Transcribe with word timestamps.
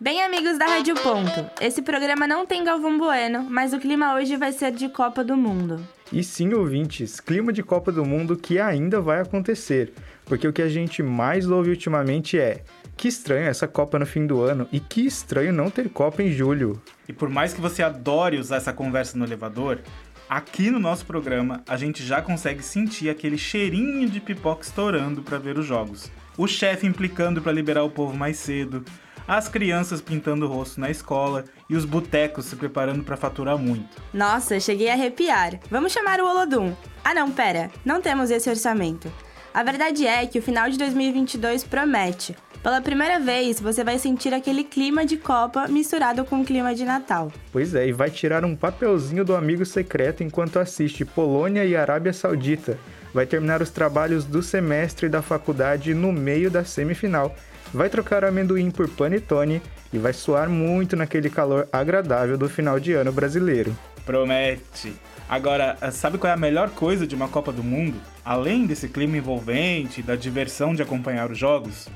Bem, 0.00 0.22
amigos 0.22 0.58
da 0.58 0.66
Rádio 0.66 0.94
Ponto, 0.96 1.50
esse 1.60 1.82
programa 1.82 2.26
não 2.26 2.44
tem 2.44 2.64
Galvão 2.64 2.98
Bueno, 2.98 3.46
mas 3.48 3.72
o 3.72 3.78
clima 3.78 4.14
hoje 4.14 4.36
vai 4.36 4.52
ser 4.52 4.70
de 4.70 4.88
Copa 4.88 5.22
do 5.22 5.36
Mundo. 5.36 5.86
E 6.12 6.22
sim, 6.22 6.52
ouvintes, 6.52 7.20
clima 7.20 7.52
de 7.52 7.62
Copa 7.62 7.90
do 7.90 8.04
Mundo 8.04 8.36
que 8.36 8.58
ainda 8.58 9.00
vai 9.00 9.20
acontecer, 9.20 9.92
porque 10.24 10.46
o 10.46 10.52
que 10.52 10.62
a 10.62 10.68
gente 10.68 11.02
mais 11.02 11.50
ouve 11.50 11.70
ultimamente 11.70 12.38
é 12.38 12.62
que 12.96 13.08
estranho 13.08 13.46
essa 13.46 13.66
Copa 13.66 13.98
no 13.98 14.06
fim 14.06 14.26
do 14.26 14.42
ano 14.42 14.68
e 14.72 14.78
que 14.78 15.06
estranho 15.06 15.52
não 15.52 15.70
ter 15.70 15.88
Copa 15.88 16.22
em 16.22 16.30
julho. 16.30 16.80
E 17.08 17.12
por 17.12 17.28
mais 17.28 17.52
que 17.52 17.60
você 17.60 17.82
adore 17.82 18.38
usar 18.38 18.56
essa 18.56 18.72
conversa 18.72 19.18
no 19.18 19.24
elevador, 19.24 19.80
aqui 20.28 20.70
no 20.70 20.78
nosso 20.78 21.04
programa 21.06 21.62
a 21.68 21.76
gente 21.76 22.04
já 22.04 22.22
consegue 22.22 22.62
sentir 22.62 23.08
aquele 23.08 23.38
cheirinho 23.38 24.08
de 24.08 24.20
pipoca 24.20 24.62
estourando 24.62 25.22
para 25.22 25.38
ver 25.38 25.58
os 25.58 25.66
jogos. 25.66 26.10
O 26.36 26.46
chefe 26.46 26.86
implicando 26.86 27.40
para 27.40 27.52
liberar 27.52 27.84
o 27.84 27.90
povo 27.90 28.16
mais 28.16 28.38
cedo, 28.38 28.84
as 29.26 29.48
crianças 29.48 30.00
pintando 30.00 30.46
o 30.46 30.48
rosto 30.48 30.80
na 30.80 30.90
escola 30.90 31.44
e 31.68 31.76
os 31.76 31.84
botecos 31.84 32.44
se 32.44 32.56
preparando 32.56 33.02
para 33.02 33.16
faturar 33.16 33.56
muito. 33.56 34.02
Nossa, 34.12 34.60
cheguei 34.60 34.90
a 34.90 34.94
arrepiar. 34.94 35.60
Vamos 35.70 35.92
chamar 35.92 36.20
o 36.20 36.26
Olodum. 36.26 36.74
Ah 37.02 37.14
não, 37.14 37.30
pera, 37.30 37.70
não 37.84 38.00
temos 38.00 38.30
esse 38.30 38.50
orçamento. 38.50 39.10
A 39.52 39.62
verdade 39.62 40.06
é 40.06 40.26
que 40.26 40.38
o 40.38 40.42
final 40.42 40.68
de 40.68 40.76
2022 40.76 41.64
promete. 41.64 42.36
Pela 42.64 42.80
primeira 42.80 43.20
vez, 43.20 43.60
você 43.60 43.84
vai 43.84 43.98
sentir 43.98 44.34
aquele 44.34 44.64
clima 44.64 45.06
de 45.06 45.16
Copa 45.16 45.68
misturado 45.68 46.24
com 46.24 46.40
o 46.40 46.44
clima 46.44 46.74
de 46.74 46.84
Natal. 46.84 47.30
Pois 47.52 47.74
é, 47.74 47.86
e 47.86 47.92
vai 47.92 48.10
tirar 48.10 48.44
um 48.44 48.56
papelzinho 48.56 49.24
do 49.24 49.36
amigo 49.36 49.64
secreto 49.64 50.24
enquanto 50.24 50.58
assiste 50.58 51.04
Polônia 51.04 51.64
e 51.64 51.76
Arábia 51.76 52.12
Saudita. 52.12 52.76
Vai 53.12 53.26
terminar 53.26 53.62
os 53.62 53.70
trabalhos 53.70 54.24
do 54.24 54.42
semestre 54.42 55.08
da 55.08 55.22
faculdade 55.22 55.94
no 55.94 56.10
meio 56.10 56.50
da 56.50 56.64
semifinal 56.64 57.36
vai 57.74 57.90
trocar 57.90 58.22
o 58.22 58.28
amendoim 58.28 58.70
por 58.70 58.88
panetone 58.88 59.60
e 59.92 59.98
vai 59.98 60.12
suar 60.12 60.48
muito 60.48 60.94
naquele 60.94 61.28
calor 61.28 61.68
agradável 61.72 62.38
do 62.38 62.48
final 62.48 62.78
de 62.78 62.92
ano 62.92 63.12
brasileiro. 63.12 63.76
Promete! 64.06 64.94
Agora, 65.28 65.76
sabe 65.90 66.18
qual 66.18 66.30
é 66.30 66.34
a 66.34 66.38
melhor 66.38 66.70
coisa 66.70 67.06
de 67.06 67.14
uma 67.14 67.26
Copa 67.26 67.50
do 67.50 67.64
Mundo? 67.64 68.00
Além 68.24 68.66
desse 68.66 68.88
clima 68.88 69.16
envolvente, 69.16 70.02
da 70.02 70.14
diversão 70.14 70.74
de 70.74 70.82
acompanhar 70.82 71.30
os 71.30 71.38
jogos? 71.38 71.88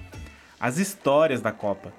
As 0.60 0.78
histórias 0.78 1.40
da 1.40 1.52
Copa. 1.52 1.92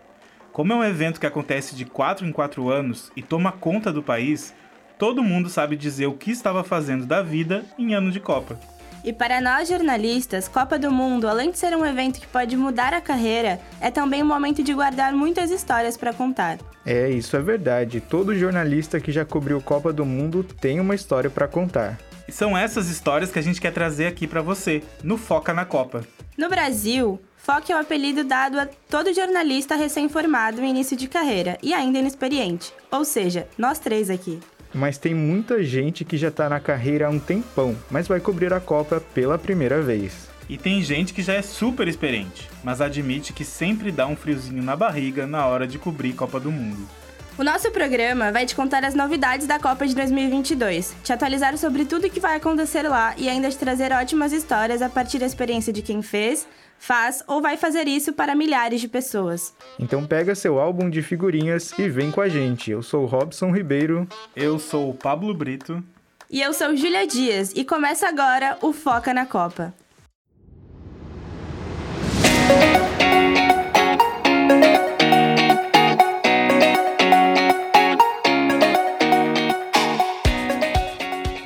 Como 0.51 0.73
é 0.73 0.75
um 0.75 0.83
evento 0.83 1.19
que 1.19 1.25
acontece 1.25 1.75
de 1.75 1.85
4 1.85 2.25
em 2.27 2.31
4 2.31 2.69
anos 2.69 3.09
e 3.15 3.21
toma 3.21 3.53
conta 3.53 3.93
do 3.93 4.03
país, 4.03 4.53
todo 4.97 5.23
mundo 5.23 5.47
sabe 5.47 5.77
dizer 5.77 6.07
o 6.07 6.13
que 6.13 6.31
estava 6.31 6.61
fazendo 6.63 7.05
da 7.05 7.21
vida 7.21 7.63
em 7.77 7.93
ano 7.93 8.11
de 8.11 8.19
Copa. 8.19 8.59
E 9.01 9.13
para 9.13 9.39
nós 9.39 9.69
jornalistas, 9.69 10.49
Copa 10.49 10.77
do 10.77 10.91
Mundo, 10.91 11.29
além 11.29 11.51
de 11.51 11.57
ser 11.57 11.73
um 11.73 11.85
evento 11.85 12.19
que 12.19 12.27
pode 12.27 12.57
mudar 12.57 12.93
a 12.93 12.99
carreira, 12.99 13.61
é 13.79 13.89
também 13.89 14.21
um 14.21 14.27
momento 14.27 14.61
de 14.61 14.73
guardar 14.73 15.13
muitas 15.13 15.51
histórias 15.51 15.95
para 15.95 16.11
contar. 16.11 16.57
É, 16.85 17.09
isso 17.09 17.37
é 17.37 17.41
verdade. 17.41 18.01
Todo 18.01 18.37
jornalista 18.37 18.99
que 18.99 19.13
já 19.13 19.23
cobriu 19.23 19.61
Copa 19.61 19.93
do 19.93 20.05
Mundo 20.05 20.43
tem 20.43 20.81
uma 20.81 20.95
história 20.95 21.29
para 21.29 21.47
contar. 21.47 21.97
E 22.27 22.31
são 22.33 22.57
essas 22.57 22.89
histórias 22.89 23.31
que 23.31 23.39
a 23.39 23.41
gente 23.41 23.61
quer 23.61 23.71
trazer 23.71 24.07
aqui 24.07 24.27
para 24.27 24.41
você, 24.41 24.83
no 25.01 25.17
Foca 25.17 25.53
na 25.53 25.63
Copa. 25.63 26.03
No 26.37 26.49
Brasil, 26.49 27.19
Foca 27.49 27.73
é 27.73 27.75
o 27.75 27.79
apelido 27.79 28.23
dado 28.23 28.59
a 28.59 28.67
todo 28.87 29.11
jornalista 29.11 29.75
recém-formado 29.75 30.61
em 30.61 30.69
início 30.69 30.95
de 30.95 31.07
carreira 31.07 31.57
e 31.63 31.73
ainda 31.73 31.97
inexperiente. 31.97 32.71
Ou 32.91 33.03
seja, 33.03 33.47
nós 33.57 33.79
três 33.79 34.11
aqui 34.11 34.39
mas 34.71 34.99
tem 34.99 35.15
muita 35.15 35.63
gente 35.63 36.05
que 36.05 36.15
já 36.15 36.27
está 36.27 36.47
na 36.47 36.59
carreira 36.59 37.07
há 37.07 37.09
um 37.09 37.17
tempão, 37.17 37.75
mas 37.89 38.07
vai 38.07 38.19
cobrir 38.19 38.53
a 38.53 38.59
Copa 38.59 39.01
pela 39.15 39.35
primeira 39.35 39.81
vez. 39.81 40.29
E 40.47 40.59
tem 40.59 40.79
gente 40.83 41.11
que 41.11 41.23
já 41.23 41.33
é 41.33 41.41
super 41.41 41.87
experiente, 41.87 42.47
mas 42.63 42.81
admite 42.81 43.33
que 43.33 43.43
sempre 43.43 43.91
dá 43.91 44.05
um 44.05 44.15
friozinho 44.15 44.61
na 44.61 44.75
barriga 44.75 45.25
na 45.25 45.47
hora 45.47 45.65
de 45.65 45.79
cobrir 45.79 46.13
Copa 46.13 46.39
do 46.39 46.51
Mundo. 46.51 46.87
O 47.35 47.43
nosso 47.43 47.71
programa 47.71 48.31
vai 48.31 48.45
te 48.45 48.53
contar 48.53 48.83
as 48.83 48.93
novidades 48.93 49.47
da 49.47 49.57
Copa 49.57 49.87
de 49.87 49.95
2022, 49.95 50.93
te 51.03 51.11
atualizar 51.11 51.57
sobre 51.57 51.83
tudo 51.85 52.09
que 52.09 52.19
vai 52.19 52.35
acontecer 52.35 52.83
lá 52.83 53.15
e 53.17 53.27
ainda 53.27 53.49
te 53.49 53.57
trazer 53.57 53.91
ótimas 53.91 54.33
histórias 54.33 54.83
a 54.83 54.89
partir 54.89 55.17
da 55.17 55.25
experiência 55.25 55.73
de 55.73 55.81
quem 55.81 56.03
fez, 56.03 56.45
faz 56.79 57.23
ou 57.27 57.41
vai 57.41 57.57
fazer 57.57 57.87
isso 57.87 58.13
para 58.13 58.33
milhares 58.33 58.81
de 58.81 58.87
pessoas. 58.87 59.53
Então 59.77 60.05
pega 60.05 60.33
seu 60.33 60.59
álbum 60.59 60.89
de 60.89 61.03
figurinhas 61.03 61.71
e 61.77 61.87
vem 61.89 62.09
com 62.09 62.21
a 62.21 62.29
gente. 62.29 62.71
Eu 62.71 62.81
sou 62.81 63.03
o 63.03 63.05
Robson 63.05 63.51
Ribeiro. 63.51 64.07
Eu 64.35 64.57
sou 64.57 64.89
o 64.89 64.93
Pablo 64.93 65.33
Brito. 65.33 65.83
E 66.31 66.41
eu 66.41 66.53
sou 66.53 66.75
Júlia 66.75 67.05
Dias 67.05 67.51
e 67.55 67.65
começa 67.65 68.07
agora 68.07 68.57
o 68.61 68.71
Foca 68.71 69.13
na 69.13 69.25
Copa. 69.25 69.73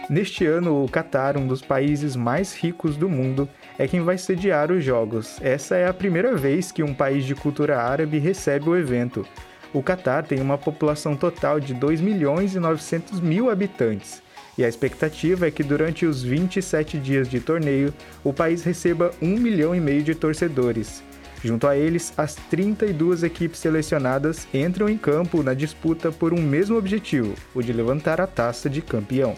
Neste 0.09 0.45
ano, 0.45 0.83
o 0.83 0.89
Catar, 0.89 1.37
um 1.37 1.47
dos 1.47 1.61
países 1.61 2.13
mais 2.13 2.53
ricos 2.53 2.97
do 2.97 3.07
mundo, 3.07 3.47
é 3.79 3.87
quem 3.87 4.01
vai 4.01 4.17
sediar 4.17 4.69
os 4.69 4.83
Jogos. 4.83 5.37
Essa 5.41 5.77
é 5.77 5.87
a 5.87 5.93
primeira 5.93 6.35
vez 6.35 6.73
que 6.73 6.83
um 6.83 6.93
país 6.93 7.23
de 7.23 7.33
cultura 7.33 7.81
árabe 7.81 8.19
recebe 8.19 8.69
o 8.69 8.75
evento. 8.75 9.25
O 9.73 9.81
Catar 9.81 10.23
tem 10.23 10.41
uma 10.41 10.57
população 10.57 11.15
total 11.15 11.57
de 11.57 11.73
2 11.73 12.01
milhões 12.01 12.53
e 12.53 12.59
900 12.59 13.21
mil 13.21 13.49
habitantes. 13.49 14.21
E 14.57 14.65
a 14.65 14.67
expectativa 14.67 15.47
é 15.47 15.51
que 15.51 15.63
durante 15.63 16.05
os 16.05 16.21
27 16.21 16.99
dias 16.99 17.29
de 17.29 17.39
torneio, 17.39 17.93
o 18.23 18.33
país 18.33 18.61
receba 18.61 19.11
1 19.21 19.25
milhão 19.39 19.73
e 19.73 19.79
meio 19.79 20.03
de 20.03 20.13
torcedores. 20.13 21.01
Junto 21.41 21.65
a 21.65 21.77
eles, 21.77 22.13
as 22.17 22.35
32 22.35 23.23
equipes 23.23 23.59
selecionadas 23.59 24.47
entram 24.53 24.87
em 24.87 24.97
campo 24.97 25.41
na 25.41 25.53
disputa 25.53 26.11
por 26.11 26.33
um 26.33 26.41
mesmo 26.41 26.77
objetivo, 26.77 27.33
o 27.55 27.61
de 27.61 27.73
levantar 27.73 28.21
a 28.21 28.27
taça 28.27 28.69
de 28.69 28.81
campeão. 28.81 29.33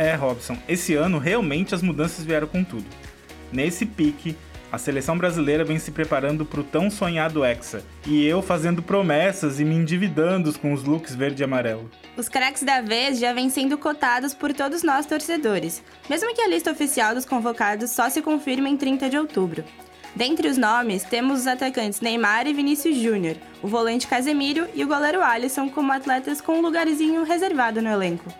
É, 0.00 0.14
Robson, 0.14 0.56
esse 0.66 0.94
ano 0.94 1.18
realmente 1.18 1.74
as 1.74 1.82
mudanças 1.82 2.24
vieram 2.24 2.46
com 2.46 2.64
tudo. 2.64 2.86
Nesse 3.52 3.84
pique, 3.84 4.34
a 4.72 4.78
seleção 4.78 5.18
brasileira 5.18 5.62
vem 5.62 5.78
se 5.78 5.90
preparando 5.90 6.42
para 6.46 6.60
o 6.60 6.64
tão 6.64 6.90
sonhado 6.90 7.44
Hexa, 7.44 7.84
e 8.06 8.24
eu 8.24 8.40
fazendo 8.40 8.82
promessas 8.82 9.60
e 9.60 9.64
me 9.64 9.74
endividando 9.74 10.58
com 10.58 10.72
os 10.72 10.84
looks 10.84 11.14
verde 11.14 11.42
e 11.42 11.44
amarelo. 11.44 11.90
Os 12.16 12.30
craques 12.30 12.62
da 12.62 12.80
vez 12.80 13.18
já 13.18 13.34
vêm 13.34 13.50
sendo 13.50 13.76
cotados 13.76 14.32
por 14.32 14.54
todos 14.54 14.82
nós 14.82 15.04
torcedores, 15.04 15.82
mesmo 16.08 16.34
que 16.34 16.40
a 16.40 16.48
lista 16.48 16.70
oficial 16.70 17.14
dos 17.14 17.26
convocados 17.26 17.90
só 17.90 18.08
se 18.08 18.22
confirme 18.22 18.70
em 18.70 18.78
30 18.78 19.10
de 19.10 19.18
outubro. 19.18 19.62
Dentre 20.16 20.48
os 20.48 20.56
nomes, 20.56 21.04
temos 21.04 21.40
os 21.40 21.46
atacantes 21.46 22.00
Neymar 22.00 22.46
e 22.46 22.54
Vinícius 22.54 22.96
Júnior, 22.96 23.36
o 23.62 23.68
volante 23.68 24.06
Casemiro 24.06 24.66
e 24.74 24.82
o 24.82 24.88
goleiro 24.88 25.22
Alisson 25.22 25.68
como 25.68 25.92
atletas 25.92 26.40
com 26.40 26.54
um 26.54 26.62
lugarzinho 26.62 27.22
reservado 27.22 27.82
no 27.82 27.90
elenco. 27.90 28.32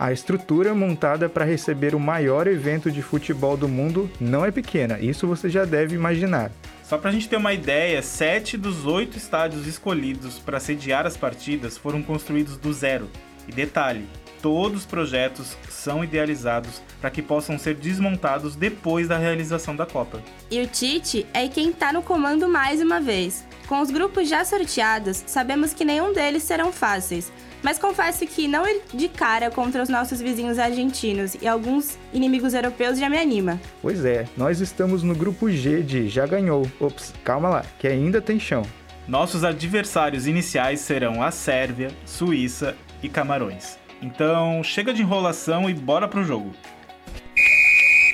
A 0.00 0.14
estrutura 0.14 0.74
montada 0.74 1.28
para 1.28 1.44
receber 1.44 1.94
o 1.94 2.00
maior 2.00 2.46
evento 2.46 2.90
de 2.90 3.02
futebol 3.02 3.54
do 3.54 3.68
mundo 3.68 4.10
não 4.18 4.46
é 4.46 4.50
pequena, 4.50 4.98
isso 4.98 5.26
você 5.26 5.50
já 5.50 5.66
deve 5.66 5.94
imaginar. 5.94 6.50
Só 6.82 6.96
para 6.96 7.10
a 7.10 7.12
gente 7.12 7.28
ter 7.28 7.36
uma 7.36 7.52
ideia, 7.52 8.00
sete 8.00 8.56
dos 8.56 8.86
oito 8.86 9.18
estádios 9.18 9.66
escolhidos 9.66 10.38
para 10.38 10.58
sediar 10.58 11.06
as 11.06 11.18
partidas 11.18 11.76
foram 11.76 12.02
construídos 12.02 12.56
do 12.56 12.72
zero. 12.72 13.10
E 13.46 13.52
detalhe, 13.52 14.06
todos 14.40 14.80
os 14.80 14.86
projetos 14.86 15.54
são 15.68 16.02
idealizados 16.02 16.80
para 16.98 17.10
que 17.10 17.20
possam 17.20 17.58
ser 17.58 17.74
desmontados 17.74 18.56
depois 18.56 19.06
da 19.06 19.18
realização 19.18 19.76
da 19.76 19.84
Copa. 19.84 20.22
E 20.50 20.62
o 20.62 20.66
Tite 20.66 21.26
é 21.34 21.46
quem 21.46 21.68
está 21.68 21.92
no 21.92 22.00
comando 22.00 22.48
mais 22.48 22.80
uma 22.80 23.02
vez. 23.02 23.44
Com 23.68 23.82
os 23.82 23.90
grupos 23.90 24.30
já 24.30 24.46
sorteados, 24.46 25.22
sabemos 25.26 25.74
que 25.74 25.84
nenhum 25.84 26.14
deles 26.14 26.42
serão 26.42 26.72
fáceis, 26.72 27.30
mas 27.62 27.78
confesso 27.78 28.26
que 28.26 28.48
não 28.48 28.66
ir 28.66 28.82
de 28.92 29.08
cara 29.08 29.50
contra 29.50 29.82
os 29.82 29.88
nossos 29.88 30.20
vizinhos 30.20 30.58
argentinos 30.58 31.36
e 31.40 31.46
alguns 31.46 31.98
inimigos 32.12 32.54
europeus 32.54 32.98
já 32.98 33.08
me 33.08 33.18
anima. 33.18 33.60
Pois 33.82 34.04
é, 34.04 34.26
nós 34.36 34.60
estamos 34.60 35.02
no 35.02 35.14
grupo 35.14 35.50
G 35.50 35.82
de 35.82 36.08
já 36.08 36.26
ganhou. 36.26 36.66
Ops, 36.80 37.12
calma 37.24 37.48
lá, 37.48 37.64
que 37.78 37.86
ainda 37.86 38.20
tem 38.20 38.38
chão. 38.38 38.62
Nossos 39.06 39.42
adversários 39.44 40.26
iniciais 40.26 40.80
serão 40.80 41.22
a 41.22 41.30
Sérvia, 41.30 41.90
Suíça 42.06 42.76
e 43.02 43.08
Camarões. 43.08 43.78
Então, 44.00 44.62
chega 44.62 44.94
de 44.94 45.02
enrolação 45.02 45.68
e 45.68 45.74
bora 45.74 46.08
pro 46.08 46.24
jogo. 46.24 46.52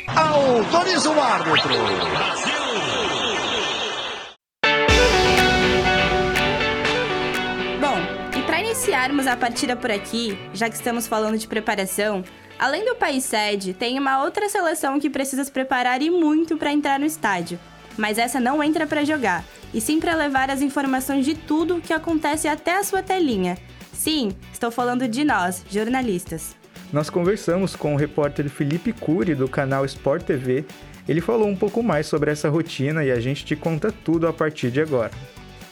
Autoriza 0.07 1.11
o 1.11 1.21
árbitro. 1.21 1.75
Iniciarmos 8.77 9.27
a 9.27 9.35
partida 9.35 9.75
por 9.75 9.91
aqui, 9.91 10.37
já 10.53 10.69
que 10.69 10.75
estamos 10.75 11.07
falando 11.07 11.39
de 11.39 11.49
preparação, 11.49 12.23
além 12.59 12.85
do 12.85 12.95
país 12.95 13.25
sede, 13.25 13.73
tem 13.73 13.99
uma 13.99 14.23
outra 14.23 14.51
seleção 14.51 15.01
que 15.01 15.09
precisa 15.09 15.43
se 15.43 15.51
preparar 15.51 16.03
e 16.03 16.11
muito 16.11 16.59
para 16.59 16.75
entrar 16.75 17.01
no 17.01 17.07
estádio. 17.07 17.59
Mas 17.97 18.19
essa 18.19 18.39
não 18.39 18.63
entra 18.63 18.87
para 18.87 19.03
jogar, 19.03 19.43
e 19.73 19.81
sim 19.81 19.99
para 19.99 20.15
levar 20.15 20.51
as 20.51 20.61
informações 20.61 21.25
de 21.25 21.35
tudo 21.35 21.81
que 21.81 21.95
acontece 21.95 22.49
até 22.49 22.77
a 22.77 22.85
sua 22.85 23.03
telinha. 23.03 23.57
Sim, 23.95 24.37
estou 24.53 24.71
falando 24.71 25.09
de 25.09 25.25
nós, 25.25 25.65
jornalistas. 25.71 26.55
Nós 26.93 27.09
conversamos 27.09 27.75
com 27.75 27.95
o 27.95 27.97
repórter 27.97 28.47
Felipe 28.51 28.93
Cury 28.93 29.35
do 29.35 29.49
canal 29.49 29.87
Sport 29.87 30.23
TV. 30.25 30.67
Ele 31.09 31.23
falou 31.23 31.49
um 31.49 31.57
pouco 31.57 31.83
mais 31.83 32.07
sobre 32.07 32.31
essa 32.31 32.51
rotina 32.51 33.03
e 33.03 33.11
a 33.11 33.19
gente 33.19 33.43
te 33.43 33.57
conta 33.57 33.91
tudo 33.91 34.29
a 34.29 34.35
partir 34.35 34.71
de 34.71 34.83
agora. 34.83 35.13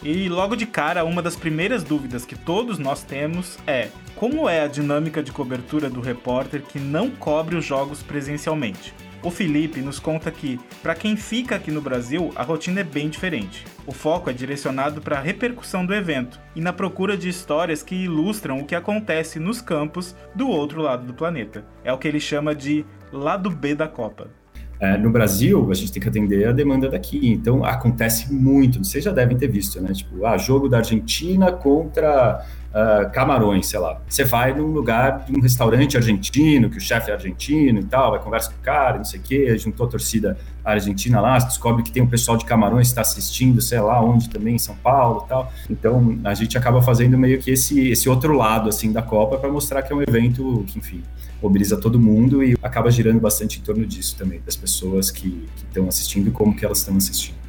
E 0.04 0.28
logo 0.28 0.54
de 0.54 0.66
cara, 0.66 1.02
uma 1.02 1.22
das 1.22 1.34
primeiras 1.34 1.82
dúvidas 1.82 2.26
que 2.26 2.36
todos 2.36 2.78
nós 2.78 3.02
temos 3.02 3.58
é: 3.66 3.88
como 4.14 4.46
é 4.46 4.60
a 4.60 4.68
dinâmica 4.68 5.22
de 5.22 5.32
cobertura 5.32 5.88
do 5.88 6.02
repórter 6.02 6.60
que 6.60 6.78
não 6.78 7.08
cobre 7.10 7.56
os 7.56 7.64
jogos 7.64 8.02
presencialmente? 8.02 8.92
O 9.22 9.30
Felipe 9.30 9.80
nos 9.80 9.98
conta 9.98 10.30
que, 10.30 10.60
para 10.82 10.94
quem 10.94 11.16
fica 11.16 11.56
aqui 11.56 11.70
no 11.70 11.80
Brasil, 11.80 12.30
a 12.36 12.42
rotina 12.42 12.80
é 12.80 12.84
bem 12.84 13.08
diferente. 13.08 13.64
O 13.86 13.92
foco 13.92 14.28
é 14.28 14.34
direcionado 14.34 15.00
para 15.00 15.16
a 15.16 15.22
repercussão 15.22 15.86
do 15.86 15.94
evento 15.94 16.38
e 16.54 16.60
na 16.60 16.74
procura 16.74 17.16
de 17.16 17.30
histórias 17.30 17.82
que 17.82 17.94
ilustram 17.94 18.58
o 18.58 18.66
que 18.66 18.74
acontece 18.74 19.38
nos 19.38 19.62
campos 19.62 20.14
do 20.34 20.46
outro 20.50 20.82
lado 20.82 21.06
do 21.06 21.14
planeta. 21.14 21.64
É 21.82 21.90
o 21.90 21.96
que 21.96 22.06
ele 22.06 22.20
chama 22.20 22.54
de 22.54 22.84
lado 23.10 23.48
B 23.48 23.74
da 23.74 23.88
Copa. 23.88 24.43
É, 24.80 24.96
no 24.98 25.10
Brasil, 25.10 25.70
a 25.70 25.74
gente 25.74 25.92
tem 25.92 26.02
que 26.02 26.08
atender 26.08 26.48
a 26.48 26.52
demanda 26.52 26.88
daqui, 26.88 27.30
então 27.30 27.64
acontece 27.64 28.32
muito, 28.32 28.84
vocês 28.84 29.04
já 29.04 29.12
devem 29.12 29.36
ter 29.36 29.48
visto, 29.48 29.80
né? 29.80 29.92
Tipo, 29.92 30.26
ah, 30.26 30.36
jogo 30.36 30.68
da 30.68 30.78
Argentina 30.78 31.52
contra 31.52 32.44
uh, 32.74 33.10
Camarões, 33.12 33.66
sei 33.66 33.78
lá. 33.78 34.00
Você 34.08 34.24
vai 34.24 34.52
num 34.52 34.66
lugar, 34.66 35.24
num 35.28 35.40
restaurante 35.40 35.96
argentino, 35.96 36.68
que 36.68 36.78
o 36.78 36.80
chefe 36.80 37.10
é 37.10 37.14
argentino 37.14 37.78
e 37.78 37.84
tal, 37.84 38.10
vai 38.10 38.20
conversa 38.20 38.50
com 38.50 38.58
o 38.58 38.62
cara, 38.62 38.98
não 38.98 39.04
sei 39.04 39.20
o 39.20 39.22
quê, 39.22 39.56
juntou 39.56 39.86
a 39.86 39.88
torcida 39.88 40.36
argentina 40.64 41.20
lá, 41.20 41.38
descobre 41.38 41.82
que 41.82 41.92
tem 41.92 42.02
um 42.02 42.06
pessoal 42.06 42.36
de 42.36 42.44
Camarões 42.44 42.88
que 42.88 42.92
está 42.92 43.02
assistindo, 43.02 43.60
sei 43.60 43.80
lá 43.80 44.02
onde 44.02 44.28
também, 44.28 44.56
em 44.56 44.58
São 44.58 44.74
Paulo 44.76 45.22
e 45.24 45.28
tal. 45.28 45.52
Então, 45.70 46.18
a 46.24 46.34
gente 46.34 46.58
acaba 46.58 46.82
fazendo 46.82 47.16
meio 47.16 47.38
que 47.38 47.50
esse, 47.50 47.88
esse 47.90 48.08
outro 48.08 48.32
lado, 48.32 48.68
assim, 48.68 48.90
da 48.90 49.02
Copa 49.02 49.38
para 49.38 49.50
mostrar 49.50 49.82
que 49.82 49.92
é 49.92 49.96
um 49.96 50.02
evento 50.02 50.64
que, 50.66 50.78
enfim, 50.78 51.02
mobiliza 51.42 51.76
todo 51.76 52.00
mundo 52.00 52.42
e 52.42 52.56
acaba 52.62 52.90
girando 52.90 53.20
bastante 53.20 53.60
em 53.60 53.62
torno 53.62 53.84
disso 53.84 54.16
também, 54.16 54.40
das 54.44 54.56
pessoas 54.56 55.10
que 55.10 55.46
estão 55.56 55.86
assistindo 55.86 56.28
e 56.28 56.30
como 56.30 56.56
que 56.56 56.64
elas 56.64 56.78
estão 56.78 56.96
assistindo. 56.96 57.43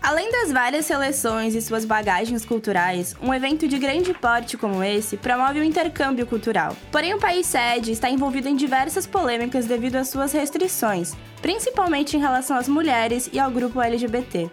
Além 0.00 0.30
das 0.30 0.52
várias 0.52 0.86
seleções 0.86 1.54
e 1.54 1.60
suas 1.60 1.84
bagagens 1.84 2.44
culturais, 2.44 3.16
um 3.20 3.34
evento 3.34 3.66
de 3.66 3.78
grande 3.78 4.14
porte 4.14 4.56
como 4.56 4.82
esse 4.82 5.16
promove 5.16 5.58
o 5.58 5.62
um 5.62 5.64
intercâmbio 5.64 6.24
cultural. 6.24 6.76
Porém, 6.92 7.14
o 7.14 7.18
país 7.18 7.46
sede 7.46 7.90
está 7.90 8.08
envolvido 8.08 8.48
em 8.48 8.54
diversas 8.54 9.06
polêmicas 9.06 9.66
devido 9.66 9.96
às 9.96 10.08
suas 10.08 10.32
restrições, 10.32 11.14
principalmente 11.42 12.16
em 12.16 12.20
relação 12.20 12.56
às 12.56 12.68
mulheres 12.68 13.28
e 13.32 13.40
ao 13.40 13.50
grupo 13.50 13.82
LGBT. 13.82 14.48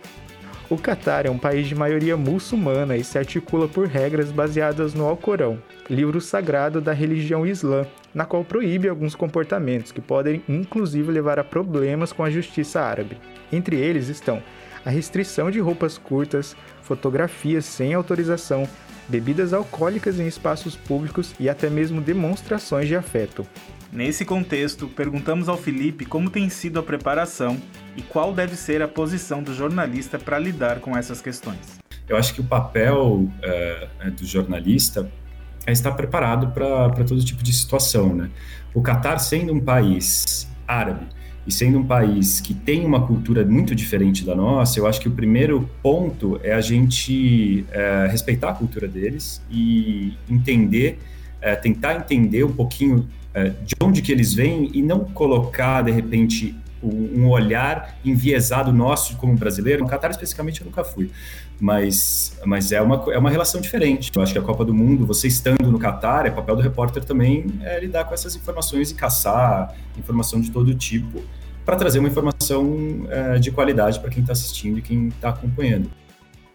O 0.67 0.79
Catar 0.79 1.27
é 1.27 1.29
um 1.29 1.37
país 1.37 1.67
de 1.67 1.75
maioria 1.75 2.17
muçulmana 2.17 2.97
e 2.97 3.03
se 3.03 3.19
articula 3.19 3.67
por 3.67 3.87
regras 3.87 4.31
baseadas 4.31 4.95
no 4.95 5.05
Alcorão, 5.05 5.61
livro 5.87 6.19
sagrado 6.19 6.81
da 6.81 6.91
religião 6.91 7.45
islã, 7.45 7.85
na 8.15 8.25
qual 8.25 8.43
proíbe 8.43 8.89
alguns 8.89 9.13
comportamentos 9.13 9.91
que 9.91 10.01
podem 10.01 10.41
inclusive 10.49 11.11
levar 11.11 11.37
a 11.37 11.43
problemas 11.43 12.11
com 12.11 12.23
a 12.23 12.31
justiça 12.31 12.81
árabe. 12.81 13.19
Entre 13.51 13.75
eles 13.75 14.09
estão 14.09 14.41
a 14.85 14.89
restrição 14.89 15.49
de 15.49 15.59
roupas 15.59 15.97
curtas, 15.97 16.55
fotografias 16.83 17.65
sem 17.65 17.93
autorização, 17.93 18.69
bebidas 19.09 19.53
alcoólicas 19.53 20.19
em 20.19 20.27
espaços 20.27 20.75
públicos 20.75 21.33
e 21.39 21.49
até 21.49 21.69
mesmo 21.69 21.99
demonstrações 21.99 22.87
de 22.87 22.95
afeto. 22.95 23.45
Nesse 23.91 24.25
contexto, 24.25 24.87
perguntamos 24.87 25.47
ao 25.47 25.57
Felipe 25.57 26.05
como 26.05 26.29
tem 26.29 26.49
sido 26.49 26.79
a 26.79 26.83
preparação 26.83 27.57
e 27.95 28.01
qual 28.01 28.33
deve 28.33 28.55
ser 28.55 28.81
a 28.81 28.87
posição 28.87 29.41
do 29.41 29.53
jornalista 29.53 30.19
para 30.19 30.37
lidar 30.37 30.79
com 30.79 30.97
essas 30.97 31.21
questões. 31.21 31.79
Eu 32.07 32.17
acho 32.17 32.33
que 32.33 32.41
o 32.41 32.43
papel 32.43 33.27
é, 33.41 33.87
do 34.11 34.25
jornalista 34.25 35.09
é 35.65 35.71
estar 35.71 35.91
preparado 35.93 36.49
para 36.49 37.03
todo 37.03 37.23
tipo 37.23 37.41
de 37.41 37.53
situação. 37.53 38.13
Né? 38.13 38.29
O 38.73 38.81
Catar, 38.81 39.17
sendo 39.17 39.53
um 39.53 39.59
país 39.59 40.47
árabe, 40.67 41.07
e 41.47 41.51
sendo 41.51 41.77
um 41.77 41.83
país 41.83 42.39
que 42.41 42.53
tem 42.53 42.85
uma 42.85 43.05
cultura 43.05 43.45
muito 43.45 43.75
diferente 43.75 44.25
da 44.25 44.35
nossa, 44.35 44.79
eu 44.79 44.87
acho 44.87 44.99
que 44.99 45.07
o 45.07 45.11
primeiro 45.11 45.69
ponto 45.81 46.39
é 46.43 46.53
a 46.53 46.61
gente 46.61 47.65
é, 47.71 48.07
respeitar 48.09 48.49
a 48.49 48.53
cultura 48.53 48.87
deles 48.87 49.41
e 49.51 50.13
entender, 50.29 50.99
é, 51.39 51.55
tentar 51.55 51.97
entender 51.97 52.43
um 52.43 52.51
pouquinho 52.51 53.07
é, 53.33 53.49
de 53.49 53.75
onde 53.81 54.01
que 54.01 54.11
eles 54.11 54.33
vêm 54.33 54.71
e 54.73 54.81
não 54.81 55.01
colocar, 55.05 55.83
de 55.83 55.91
repente, 55.91 56.55
um 56.87 57.29
olhar 57.29 57.97
enviesado 58.03 58.71
nosso 58.71 59.15
como 59.17 59.35
brasileiro. 59.35 59.83
No 59.83 59.89
Catar, 59.89 60.11
especificamente, 60.11 60.61
eu 60.61 60.65
nunca 60.65 60.83
fui. 60.83 61.11
Mas, 61.59 62.37
mas 62.45 62.71
é, 62.71 62.81
uma, 62.81 63.03
é 63.11 63.17
uma 63.17 63.29
relação 63.29 63.61
diferente. 63.61 64.11
Eu 64.13 64.21
acho 64.21 64.33
que 64.33 64.39
a 64.39 64.41
Copa 64.41 64.65
do 64.65 64.73
Mundo, 64.73 65.05
você 65.05 65.27
estando 65.27 65.71
no 65.71 65.79
Catar, 65.79 66.25
é 66.25 66.29
papel 66.29 66.55
do 66.55 66.61
repórter 66.61 67.03
também 67.03 67.45
é 67.63 67.79
lidar 67.79 68.05
com 68.05 68.13
essas 68.13 68.35
informações 68.35 68.91
e 68.91 68.95
caçar 68.95 69.73
informação 69.97 70.41
de 70.41 70.51
todo 70.51 70.73
tipo 70.73 71.23
para 71.65 71.75
trazer 71.75 71.99
uma 71.99 72.07
informação 72.07 73.07
é, 73.09 73.39
de 73.39 73.51
qualidade 73.51 73.99
para 73.99 74.09
quem 74.09 74.21
está 74.21 74.33
assistindo 74.33 74.77
e 74.77 74.81
quem 74.81 75.07
está 75.07 75.29
acompanhando. 75.29 75.89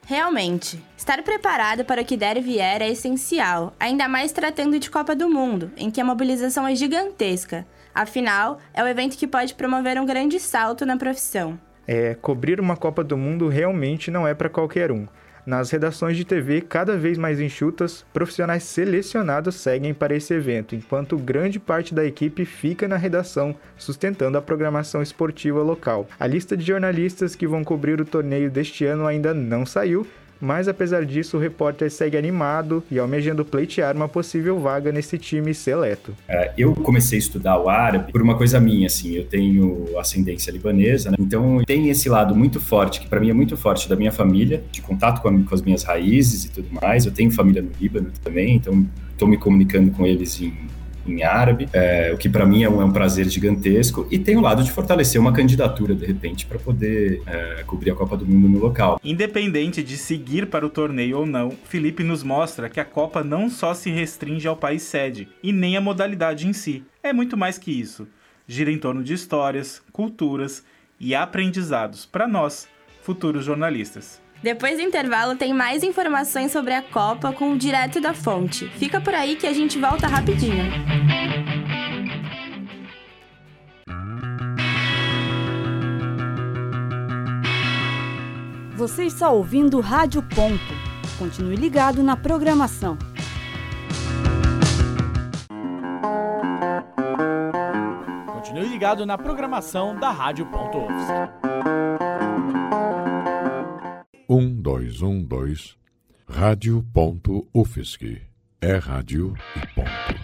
Realmente, 0.06 0.82
estar 0.96 1.22
preparado 1.22 1.84
para 1.84 2.02
o 2.02 2.04
que 2.04 2.16
der 2.16 2.36
e 2.36 2.40
vier 2.40 2.82
é 2.82 2.88
essencial, 2.88 3.72
ainda 3.78 4.08
mais 4.08 4.32
tratando 4.32 4.78
de 4.78 4.90
Copa 4.90 5.14
do 5.14 5.28
Mundo, 5.28 5.70
em 5.76 5.90
que 5.90 6.00
a 6.00 6.04
mobilização 6.04 6.66
é 6.66 6.74
gigantesca. 6.74 7.66
Afinal, 7.94 8.58
é 8.72 8.82
o 8.82 8.86
evento 8.86 9.16
que 9.16 9.26
pode 9.26 9.54
promover 9.54 10.00
um 10.00 10.06
grande 10.06 10.38
salto 10.38 10.86
na 10.86 10.96
profissão. 10.96 11.58
É, 11.86 12.14
cobrir 12.14 12.60
uma 12.60 12.76
Copa 12.76 13.02
do 13.02 13.16
Mundo 13.16 13.48
realmente 13.48 14.10
não 14.10 14.26
é 14.26 14.34
para 14.34 14.48
qualquer 14.48 14.92
um. 14.92 15.06
Nas 15.46 15.70
redações 15.70 16.16
de 16.16 16.24
TV 16.24 16.60
cada 16.60 16.96
vez 16.96 17.16
mais 17.16 17.40
enxutas, 17.40 18.04
profissionais 18.12 18.62
selecionados 18.62 19.56
seguem 19.56 19.94
para 19.94 20.14
esse 20.14 20.34
evento, 20.34 20.74
enquanto 20.74 21.16
grande 21.16 21.58
parte 21.58 21.94
da 21.94 22.04
equipe 22.04 22.44
fica 22.44 22.86
na 22.86 22.96
redação, 22.96 23.56
sustentando 23.76 24.36
a 24.36 24.42
programação 24.42 25.02
esportiva 25.02 25.62
local. 25.62 26.06
A 26.18 26.26
lista 26.26 26.56
de 26.56 26.64
jornalistas 26.64 27.34
que 27.34 27.46
vão 27.46 27.64
cobrir 27.64 28.00
o 28.00 28.04
torneio 28.04 28.50
deste 28.50 28.84
ano 28.84 29.06
ainda 29.06 29.32
não 29.32 29.64
saiu, 29.64 30.06
mas 30.40 30.68
apesar 30.68 31.04
disso, 31.04 31.36
o 31.36 31.40
repórter 31.40 31.90
segue 31.90 32.16
animado 32.16 32.82
e 32.90 32.98
almejando 32.98 33.44
pleitear 33.44 33.94
uma 33.96 34.08
possível 34.08 34.58
vaga 34.58 34.90
nesse 34.90 35.18
time 35.18 35.52
seleto. 35.52 36.14
É, 36.28 36.52
eu 36.56 36.74
comecei 36.74 37.18
a 37.18 37.20
estudar 37.20 37.58
o 37.58 37.68
árabe 37.68 38.10
por 38.10 38.22
uma 38.22 38.36
coisa 38.36 38.58
minha, 38.58 38.86
assim, 38.86 39.14
eu 39.14 39.24
tenho 39.24 39.86
ascendência 39.98 40.50
libanesa, 40.50 41.10
né? 41.10 41.16
então 41.18 41.62
tem 41.64 41.90
esse 41.90 42.08
lado 42.08 42.34
muito 42.34 42.60
forte, 42.60 43.00
que 43.00 43.08
para 43.08 43.20
mim 43.20 43.30
é 43.30 43.34
muito 43.34 43.56
forte 43.56 43.88
da 43.88 43.96
minha 43.96 44.12
família, 44.12 44.62
de 44.70 44.80
contato 44.80 45.20
com, 45.20 45.28
a, 45.28 45.32
com 45.32 45.54
as 45.54 45.62
minhas 45.62 45.82
raízes 45.82 46.44
e 46.44 46.50
tudo 46.50 46.68
mais. 46.80 47.04
Eu 47.04 47.12
tenho 47.12 47.30
família 47.30 47.62
no 47.62 47.70
Líbano 47.80 48.10
também, 48.22 48.56
então 48.56 48.86
estou 49.12 49.28
me 49.28 49.36
comunicando 49.36 49.90
com 49.90 50.06
eles 50.06 50.40
em 50.40 50.54
em 51.06 51.22
árabe, 51.22 51.68
é, 51.72 52.12
o 52.14 52.18
que 52.18 52.28
para 52.28 52.46
mim 52.46 52.62
é 52.62 52.68
um, 52.68 52.80
é 52.80 52.84
um, 52.84 52.92
prazer 52.92 53.28
gigantesco, 53.28 54.06
e 54.10 54.18
tem 54.18 54.36
o 54.36 54.40
lado 54.40 54.62
de 54.62 54.70
fortalecer 54.70 55.20
uma 55.20 55.32
candidatura, 55.32 55.94
de 55.94 56.04
repente, 56.04 56.46
para 56.46 56.58
poder 56.58 57.22
é, 57.26 57.62
cobrir 57.66 57.90
a 57.90 57.94
Copa 57.94 58.16
do 58.16 58.26
Mundo 58.26 58.48
no 58.48 58.58
local. 58.58 59.00
Independente 59.02 59.82
de 59.82 59.96
seguir 59.96 60.46
para 60.46 60.66
o 60.66 60.70
torneio 60.70 61.18
ou 61.18 61.26
não, 61.26 61.50
Felipe 61.64 62.02
nos 62.02 62.22
mostra 62.22 62.68
que 62.68 62.80
a 62.80 62.84
Copa 62.84 63.24
não 63.24 63.48
só 63.48 63.74
se 63.74 63.90
restringe 63.90 64.46
ao 64.46 64.56
país 64.56 64.82
sede, 64.82 65.28
e 65.42 65.52
nem 65.52 65.76
à 65.76 65.80
modalidade 65.80 66.46
em 66.46 66.52
si. 66.52 66.84
É 67.02 67.12
muito 67.12 67.36
mais 67.36 67.58
que 67.58 67.70
isso. 67.70 68.06
Gira 68.46 68.70
em 68.70 68.78
torno 68.78 69.02
de 69.02 69.14
histórias, 69.14 69.82
culturas 69.92 70.64
e 70.98 71.14
aprendizados 71.14 72.04
para 72.04 72.28
nós, 72.28 72.68
futuros 73.02 73.44
jornalistas. 73.44 74.19
Depois 74.42 74.76
do 74.76 74.82
intervalo, 74.82 75.36
tem 75.36 75.52
mais 75.52 75.82
informações 75.82 76.50
sobre 76.50 76.72
a 76.72 76.80
Copa 76.80 77.30
com 77.30 77.52
o 77.52 77.58
Direto 77.58 78.00
da 78.00 78.14
Fonte. 78.14 78.66
Fica 78.70 78.98
por 78.98 79.14
aí 79.14 79.36
que 79.36 79.46
a 79.46 79.52
gente 79.52 79.78
volta 79.78 80.06
rapidinho. 80.06 80.64
Você 88.76 89.04
está 89.04 89.28
ouvindo 89.28 89.78
Rádio 89.78 90.22
Ponto. 90.22 90.74
Continue 91.18 91.54
ligado 91.54 92.02
na 92.02 92.16
programação. 92.16 92.96
Continue 98.26 98.68
ligado 98.68 99.04
na 99.04 99.18
programação 99.18 99.94
da 99.94 100.10
Rádio 100.10 100.46
Ponto. 100.46 100.78
Um, 104.32 104.54
dois, 104.54 105.02
um, 105.02 105.20
dois. 105.24 105.76
Rádio.UFSC. 106.28 108.22
É 108.60 108.76
rádio 108.76 109.34
e 109.56 109.66
ponto. 109.74 110.19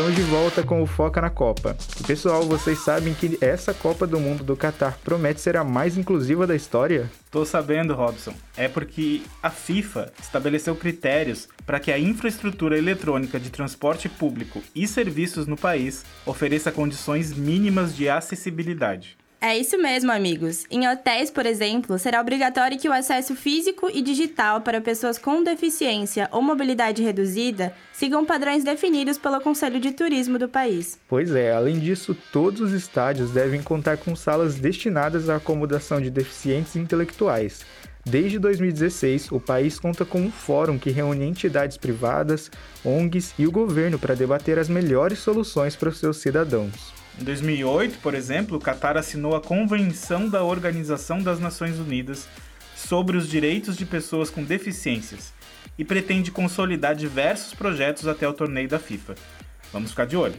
Estamos 0.00 0.16
de 0.16 0.22
volta 0.22 0.62
com 0.62 0.82
o 0.82 0.86
Foca 0.86 1.20
na 1.20 1.28
Copa. 1.28 1.76
E 2.00 2.04
pessoal, 2.04 2.42
vocês 2.44 2.78
sabem 2.78 3.12
que 3.12 3.36
essa 3.38 3.74
Copa 3.74 4.06
do 4.06 4.18
Mundo 4.18 4.42
do 4.42 4.56
Catar 4.56 4.98
promete 5.04 5.42
ser 5.42 5.58
a 5.58 5.62
mais 5.62 5.98
inclusiva 5.98 6.46
da 6.46 6.56
história? 6.56 7.10
Tô 7.30 7.44
sabendo, 7.44 7.92
Robson. 7.92 8.32
É 8.56 8.66
porque 8.66 9.20
a 9.42 9.50
FIFA 9.50 10.10
estabeleceu 10.18 10.74
critérios 10.74 11.50
para 11.66 11.78
que 11.78 11.92
a 11.92 11.98
infraestrutura 11.98 12.78
eletrônica 12.78 13.38
de 13.38 13.50
transporte 13.50 14.08
público 14.08 14.62
e 14.74 14.88
serviços 14.88 15.46
no 15.46 15.54
país 15.54 16.02
ofereça 16.24 16.72
condições 16.72 17.34
mínimas 17.34 17.94
de 17.94 18.08
acessibilidade. 18.08 19.19
É 19.42 19.56
isso 19.56 19.78
mesmo, 19.78 20.12
amigos. 20.12 20.66
Em 20.70 20.86
hotéis, 20.86 21.30
por 21.30 21.46
exemplo, 21.46 21.98
será 21.98 22.20
obrigatório 22.20 22.78
que 22.78 22.86
o 22.86 22.92
acesso 22.92 23.34
físico 23.34 23.88
e 23.90 24.02
digital 24.02 24.60
para 24.60 24.82
pessoas 24.82 25.16
com 25.16 25.42
deficiência 25.42 26.28
ou 26.30 26.42
mobilidade 26.42 27.02
reduzida 27.02 27.74
sigam 27.90 28.22
padrões 28.22 28.62
definidos 28.62 29.16
pelo 29.16 29.40
Conselho 29.40 29.80
de 29.80 29.92
Turismo 29.92 30.38
do 30.38 30.46
país. 30.46 30.98
Pois 31.08 31.34
é, 31.34 31.54
além 31.54 31.78
disso, 31.78 32.14
todos 32.30 32.60
os 32.60 32.72
estádios 32.72 33.30
devem 33.30 33.62
contar 33.62 33.96
com 33.96 34.14
salas 34.14 34.56
destinadas 34.56 35.30
à 35.30 35.36
acomodação 35.36 36.02
de 36.02 36.10
deficientes 36.10 36.76
intelectuais. 36.76 37.64
Desde 38.04 38.38
2016, 38.38 39.32
o 39.32 39.40
país 39.40 39.80
conta 39.80 40.04
com 40.04 40.20
um 40.20 40.30
fórum 40.30 40.78
que 40.78 40.90
reúne 40.90 41.24
entidades 41.24 41.78
privadas, 41.78 42.50
ONGs 42.84 43.32
e 43.38 43.46
o 43.46 43.50
governo 43.50 43.98
para 43.98 44.14
debater 44.14 44.58
as 44.58 44.68
melhores 44.68 45.18
soluções 45.18 45.76
para 45.76 45.88
os 45.88 45.98
seus 45.98 46.18
cidadãos. 46.18 46.99
Em 47.20 47.24
2008, 47.24 47.98
por 47.98 48.14
exemplo, 48.14 48.56
o 48.56 48.60
Catar 48.60 48.96
assinou 48.96 49.36
a 49.36 49.42
Convenção 49.42 50.26
da 50.26 50.42
Organização 50.42 51.22
das 51.22 51.38
Nações 51.38 51.78
Unidas 51.78 52.26
sobre 52.74 53.14
os 53.18 53.28
Direitos 53.28 53.76
de 53.76 53.84
Pessoas 53.84 54.30
com 54.30 54.42
Deficiências 54.42 55.34
e 55.78 55.84
pretende 55.84 56.30
consolidar 56.30 56.94
diversos 56.94 57.52
projetos 57.52 58.08
até 58.08 58.26
o 58.26 58.32
torneio 58.32 58.68
da 58.68 58.78
FIFA. 58.78 59.16
Vamos 59.70 59.90
ficar 59.90 60.06
de 60.06 60.16
olho. 60.16 60.36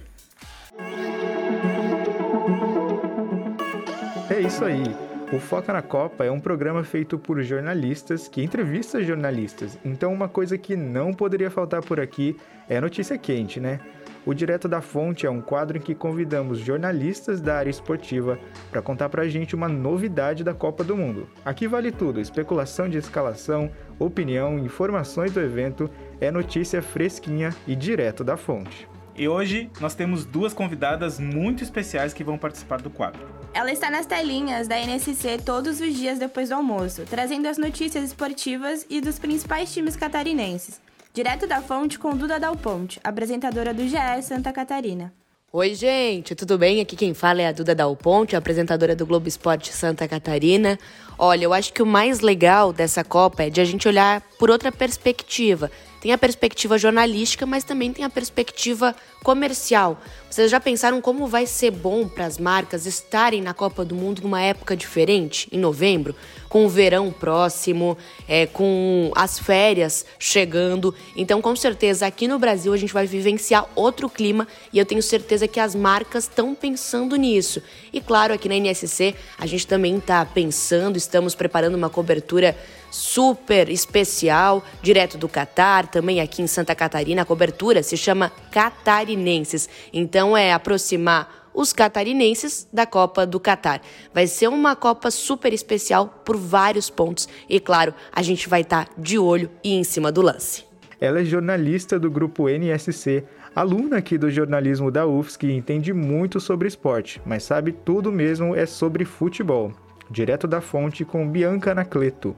É 4.28 4.40
isso 4.40 4.66
aí. 4.66 4.84
O 5.32 5.40
Foca 5.40 5.72
na 5.72 5.84
Copa 5.84 6.26
é 6.26 6.32
um 6.32 6.40
programa 6.40 6.84
feito 6.84 7.18
por 7.18 7.42
jornalistas 7.44 8.28
que 8.28 8.42
entrevista 8.42 9.04
jornalistas. 9.04 9.78
Então, 9.86 10.12
uma 10.12 10.28
coisa 10.28 10.58
que 10.58 10.76
não 10.76 11.14
poderia 11.14 11.52
faltar 11.52 11.82
por 11.82 12.00
aqui 12.00 12.36
é 12.68 12.82
notícia 12.82 13.18
quente, 13.20 13.60
né? 13.60 13.80
O 14.24 14.36
Direto 14.36 14.68
da 14.68 14.82
Fonte 14.82 15.26
é 15.26 15.30
um 15.30 15.42
quadro 15.42 15.78
em 15.78 15.82
que 15.82 15.96
convidamos 15.96 16.60
jornalistas 16.60 17.42
da 17.42 17.56
área 17.56 17.72
esportiva 17.72 18.38
para 18.70 18.82
contar 18.82 19.10
para 19.10 19.24
a 19.24 19.28
gente 19.28 19.56
uma 19.56 19.68
novidade 19.68 20.44
da 20.44 20.54
Copa 20.54 20.84
do 20.84 20.96
Mundo. 20.96 21.28
Aqui 21.44 21.68
vale 21.68 21.92
tudo: 21.92 22.22
especulação 22.22 22.88
de 22.88 23.00
escalação, 23.00 23.72
opinião, 23.98 24.60
informações 24.60 25.32
do 25.32 25.42
evento, 25.42 25.90
é 26.20 26.30
notícia 26.30 26.84
fresquinha 26.84 27.50
e 27.66 27.76
direto 27.76 28.24
da 28.24 28.38
fonte. 28.38 28.88
E 29.16 29.28
hoje 29.28 29.70
nós 29.80 29.96
temos 29.96 30.24
duas 30.24 30.54
convidadas 30.54 31.20
muito 31.20 31.64
especiais 31.64 32.14
que 32.14 32.24
vão 32.24 32.38
participar 32.38 32.82
do 32.82 32.90
quadro. 32.90 33.28
Ela 33.54 33.72
está 33.72 33.90
nas 33.90 34.06
telinhas 34.06 34.68
da 34.68 34.80
NSC 34.80 35.40
todos 35.44 35.82
os 35.82 35.96
dias 35.96 36.18
depois 36.20 36.50
do 36.50 36.56
almoço, 36.56 37.04
trazendo 37.10 37.48
as 37.48 37.58
notícias 37.58 38.04
esportivas 38.06 38.86
e 38.90 39.02
dos 39.02 39.20
principais 39.20 39.74
times 39.74 39.96
catarinenses. 39.96 40.80
Direto 41.14 41.46
da 41.46 41.62
fonte 41.62 42.00
com 42.00 42.16
Duda 42.16 42.40
Dal 42.40 42.56
Ponte, 42.56 42.98
apresentadora 43.04 43.74
do 43.74 43.86
GE 43.86 44.22
Santa 44.22 44.54
Catarina. 44.54 45.14
Oi, 45.52 45.76
gente, 45.76 46.34
tudo 46.34 46.58
bem? 46.58 46.80
Aqui 46.80 46.96
quem 46.96 47.14
fala 47.14 47.42
é 47.42 47.48
a 47.48 47.52
Duda 47.52 47.76
Dal 47.76 47.94
Ponte, 47.98 48.34
apresentadora 48.34 48.96
do 48.96 49.06
Globo 49.06 49.28
Esporte 49.28 49.74
Santa 49.74 50.08
Catarina. 50.08 50.80
Olha, 51.20 51.44
eu 51.44 51.52
acho 51.52 51.74
que 51.74 51.84
o 51.84 51.86
mais 51.86 52.22
legal 52.22 52.72
dessa 52.72 53.04
Copa 53.04 53.44
é 53.44 53.50
de 53.50 53.60
a 53.60 53.66
gente 53.66 53.90
olhar 53.90 54.22
por 54.40 54.50
outra 54.50 54.72
perspectiva. 54.72 55.70
Tem 56.02 56.12
a 56.12 56.18
perspectiva 56.18 56.80
jornalística, 56.80 57.46
mas 57.46 57.64
também 57.64 57.94
tem 57.94 58.04
a 58.04 58.10
perspectiva 58.10 58.96
comercial. 59.24 60.02
Vocês 60.32 60.50
já 60.50 60.60
pensaram 60.60 61.00
como 61.00 61.28
vai 61.28 61.46
ser 61.46 61.70
bom 61.70 62.08
para 62.08 62.26
as 62.26 62.40
marcas 62.40 62.88
estarem 62.88 63.40
na 63.40 63.54
Copa 63.54 63.86
do 63.86 63.94
Mundo 63.94 64.24
numa 64.24 64.42
época 64.42 64.76
diferente, 64.76 65.48
em 65.52 65.60
novembro, 65.60 66.16
com 66.50 66.66
o 66.66 66.70
verão 66.70 67.12
próximo, 67.12 67.96
é, 68.28 68.48
com 68.48 69.12
as 69.16 69.38
férias 69.38 70.04
chegando? 70.18 70.96
Então, 71.16 71.40
com 71.40 71.56
certeza, 71.56 72.08
aqui 72.08 72.28
no 72.28 72.40
Brasil 72.40 72.74
a 72.74 72.78
gente 72.78 72.94
vai 72.94 73.06
vivenciar 73.06 73.70
outro 73.76 74.10
clima 74.10 74.48
e 74.74 74.80
eu 74.80 74.86
tenho 74.88 75.04
certeza 75.04 75.48
que 75.48 75.60
as 75.60 75.76
marcas 75.76 76.24
estão 76.24 76.56
pensando 76.56 77.16
nisso. 77.16 77.62
E 77.94 78.02
claro, 78.02 78.34
aqui 78.34 78.50
na 78.50 78.56
NSC 78.56 79.14
a 79.38 79.46
gente 79.46 79.68
também 79.68 79.98
está 79.98 80.26
pensando, 80.26 80.98
estamos 80.98 81.36
preparando 81.36 81.76
uma 81.76 81.92
cobertura 81.92 82.58
super 82.92 83.70
especial, 83.70 84.64
direto 84.82 85.18
do 85.18 85.30
Catar, 85.30 85.88
também 85.92 86.22
aqui 86.22 86.42
em 86.42 86.48
Santa 86.48 86.74
Catarina. 86.74 87.22
A 87.22 87.26
cobertura 87.26 87.84
se 87.84 87.98
chama 87.98 88.32
Catarinenses. 88.52 89.70
Então 89.94 90.36
é 90.36 90.54
aproximar 90.54 91.42
os 91.54 91.74
catarinenses 91.74 92.68
da 92.72 92.86
Copa 92.86 93.26
do 93.26 93.40
Catar. 93.40 93.82
Vai 94.14 94.28
ser 94.28 94.48
uma 94.48 94.76
Copa 94.76 95.12
super 95.12 95.54
especial 95.54 96.22
por 96.26 96.38
vários 96.38 96.90
pontos 96.90 97.28
e, 97.50 97.60
claro, 97.60 97.94
a 98.12 98.22
gente 98.22 98.48
vai 98.48 98.62
estar 98.62 98.86
tá 98.86 98.92
de 98.98 99.20
olho 99.20 99.50
e 99.64 99.74
em 99.74 99.84
cima 99.84 100.12
do 100.12 100.22
lance. 100.22 100.66
Ela 101.00 101.22
é 101.22 101.26
jornalista 101.26 102.00
do 102.00 102.12
grupo 102.12 102.48
NSC, 102.48 103.24
aluna 103.56 103.98
aqui 103.98 104.18
do 104.18 104.30
jornalismo 104.30 104.92
da 104.92 105.06
UFSC 105.06 105.48
e 105.48 105.54
entende 105.54 105.92
muito 105.94 106.40
sobre 106.40 106.68
esporte, 106.68 107.22
mas 107.26 107.44
sabe 107.44 107.72
tudo 107.72 108.12
mesmo 108.12 108.56
é 108.56 108.66
sobre 108.66 109.04
futebol. 109.04 109.74
Direto 110.10 110.48
da 110.48 110.62
fonte 110.62 111.04
com 111.04 111.28
Bianca 111.28 111.72
Anacleto. 111.72 112.36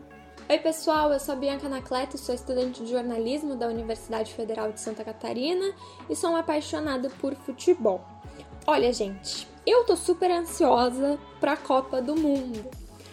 Oi, 0.50 0.60
pessoal, 0.60 1.14
eu 1.14 1.20
sou 1.22 1.34
a 1.34 1.38
Bianca 1.38 1.68
Anacleto, 1.68 2.18
sou 2.18 2.36
estudante 2.36 2.84
de 2.84 2.92
jornalismo 2.92 3.56
da 3.56 3.68
Universidade 3.68 4.34
Federal 4.34 4.74
de 4.74 4.82
Santa 4.82 5.02
Catarina 5.02 5.74
e 6.10 6.16
sou 6.18 6.32
uma 6.32 6.40
apaixonada 6.40 7.10
por 7.10 7.34
futebol. 7.34 8.04
Olha, 8.68 8.92
gente, 8.92 9.48
eu 9.66 9.86
tô 9.86 9.96
super 9.96 10.30
ansiosa 10.30 11.18
pra 11.40 11.56
Copa 11.56 12.02
do 12.02 12.18
Mundo. 12.18 12.70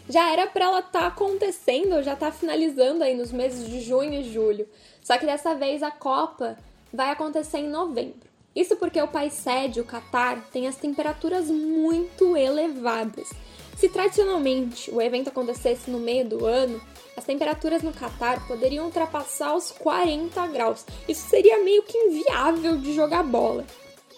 Já 0.08 0.32
era 0.32 0.49
para 0.49 0.64
ela 0.64 0.80
estar 0.80 1.02
tá 1.02 1.06
acontecendo, 1.06 2.02
já 2.02 2.16
tá 2.16 2.32
finalizando 2.32 3.04
aí 3.04 3.16
nos 3.16 3.30
meses 3.30 3.70
de 3.70 3.80
junho 3.80 4.12
e 4.12 4.32
julho. 4.32 4.68
Só 5.00 5.16
que 5.16 5.25
dessa 5.25 5.54
vez 5.54 5.84
a 5.84 5.90
Copa 5.92 6.58
vai 6.92 7.12
acontecer 7.12 7.58
em 7.58 7.68
novembro. 7.68 8.28
Isso 8.56 8.75
porque 8.75 9.00
o 9.00 9.06
país 9.06 9.34
sede, 9.34 9.80
o 9.80 9.84
Catar, 9.84 10.44
tem 10.52 10.66
as 10.66 10.75
temperaturas 10.75 11.49
muito 11.49 12.37
elevadas. 12.37 13.30
Se 13.76 13.88
tradicionalmente 13.88 14.90
o 14.90 15.00
evento 15.00 15.28
acontecesse 15.28 15.90
no 15.90 16.00
meio 16.00 16.28
do 16.28 16.44
ano, 16.44 16.78
as 17.21 17.25
temperaturas 17.25 17.83
no 17.83 17.93
Catar 17.93 18.47
poderiam 18.47 18.87
ultrapassar 18.87 19.55
os 19.55 19.71
40 19.71 20.47
graus. 20.47 20.87
Isso 21.07 21.29
seria 21.29 21.62
meio 21.62 21.83
que 21.83 21.97
inviável 21.97 22.79
de 22.79 22.95
jogar 22.95 23.23
bola. 23.23 23.67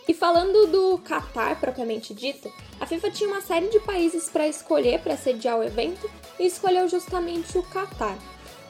E 0.06 0.14
falando 0.14 0.68
do 0.68 0.98
Catar 0.98 1.58
propriamente 1.58 2.14
dito, 2.14 2.50
a 2.80 2.86
FIFA 2.86 3.10
tinha 3.10 3.28
uma 3.28 3.40
série 3.40 3.68
de 3.68 3.80
países 3.80 4.28
para 4.28 4.46
escolher 4.46 5.00
para 5.00 5.16
sediar 5.16 5.58
o 5.58 5.64
evento 5.64 6.08
e 6.38 6.46
escolheu 6.46 6.88
justamente 6.88 7.58
o 7.58 7.62
Catar. 7.64 8.16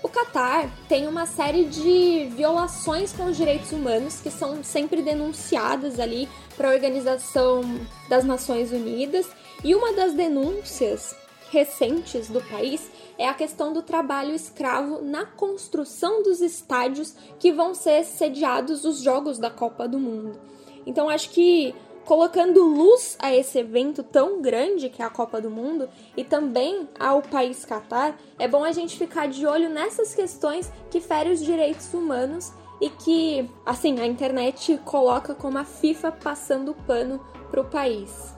O 0.03 0.09
Catar 0.09 0.69
tem 0.89 1.07
uma 1.07 1.27
série 1.27 1.65
de 1.65 2.31
violações 2.35 3.12
com 3.12 3.27
os 3.27 3.37
direitos 3.37 3.71
humanos 3.71 4.21
que 4.21 4.31
são 4.31 4.65
sempre 4.65 5.03
denunciadas 5.03 6.01
ali 6.01 6.27
para 6.57 6.71
a 6.71 6.73
Organização 6.73 7.62
das 8.09 8.25
Nações 8.25 8.73
Unidas, 8.73 9.27
e 9.62 9.75
uma 9.75 9.93
das 9.93 10.12
denúncias 10.12 11.15
recentes 11.52 12.28
do 12.28 12.40
país 12.40 12.90
é 13.18 13.28
a 13.28 13.35
questão 13.35 13.75
do 13.75 13.82
trabalho 13.82 14.35
escravo 14.35 15.02
na 15.02 15.26
construção 15.26 16.23
dos 16.23 16.40
estádios 16.40 17.14
que 17.38 17.52
vão 17.52 17.75
ser 17.75 18.04
sediados 18.04 18.87
os 18.87 19.02
Jogos 19.02 19.38
da 19.38 19.50
Copa 19.50 19.87
do 19.87 19.99
Mundo. 19.99 20.40
Então 20.87 21.11
acho 21.11 21.28
que 21.28 21.75
colocando 22.06 22.64
luz 22.64 23.16
a 23.21 23.35
esse 23.35 23.59
evento 23.59 24.02
tão 24.02 24.40
grande 24.40 24.88
que 24.88 25.02
é 25.02 25.04
a 25.04 25.11
Copa 25.11 25.42
do 25.42 25.50
Mundo 25.50 25.88
e 26.16 26.25
também 26.25 26.88
ao 26.99 27.21
país 27.21 27.66
Catar, 27.66 28.18
é 28.38 28.49
bom 28.49 28.64
a 28.64 28.73
gente 28.73 28.97
ficar 28.97 29.28
de 29.28 29.47
olho 29.47 29.68
nessas 29.68 30.14
questões 30.14 30.73
que 30.90 31.00
ferem 31.00 31.32
os 31.32 31.44
direitos 31.44 31.92
humanos 31.92 32.50
e 32.80 32.88
que, 32.88 33.49
assim, 33.64 34.00
a 34.00 34.06
internet 34.06 34.80
coloca 34.87 35.35
como 35.35 35.59
a 35.59 35.64
FIFA 35.64 36.12
passando 36.12 36.75
pano 36.87 37.21
para 37.50 37.61
o 37.61 37.64
país. 37.64 38.35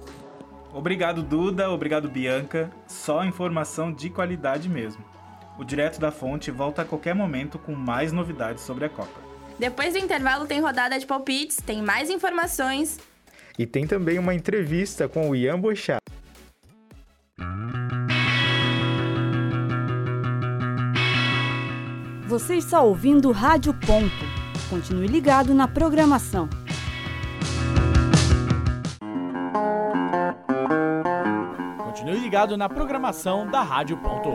Obrigado, 0.74 1.22
Duda. 1.22 1.70
Obrigado, 1.70 2.08
Bianca. 2.08 2.68
Só 2.88 3.24
informação 3.24 3.92
de 3.92 4.10
qualidade 4.10 4.68
mesmo. 4.68 5.04
O 5.56 5.62
Direto 5.62 6.00
da 6.00 6.10
Fonte 6.10 6.50
volta 6.50 6.82
a 6.82 6.84
qualquer 6.84 7.14
momento 7.14 7.60
com 7.60 7.72
mais 7.72 8.10
novidades 8.10 8.64
sobre 8.64 8.84
a 8.84 8.88
Copa. 8.88 9.20
Depois 9.56 9.92
do 9.92 10.00
intervalo 10.00 10.46
tem 10.46 10.60
rodada 10.60 10.98
de 10.98 11.06
palpites, 11.06 11.58
tem 11.58 11.80
mais 11.80 12.10
informações. 12.10 12.98
E 13.56 13.64
tem 13.64 13.86
também 13.86 14.18
uma 14.18 14.34
entrevista 14.34 15.08
com 15.08 15.30
o 15.30 15.36
Ian 15.36 15.60
Bochá. 15.60 15.98
Você 22.26 22.56
está 22.56 22.80
ouvindo 22.80 23.30
Rádio 23.30 23.72
Ponto. 23.74 24.10
Continue 24.68 25.06
ligado 25.06 25.54
na 25.54 25.68
programação. 25.68 26.48
Ligado 32.34 32.56
na 32.56 32.68
programação 32.68 33.48
da 33.48 33.62
Rádio 33.62 33.96
Ponto 33.98 34.30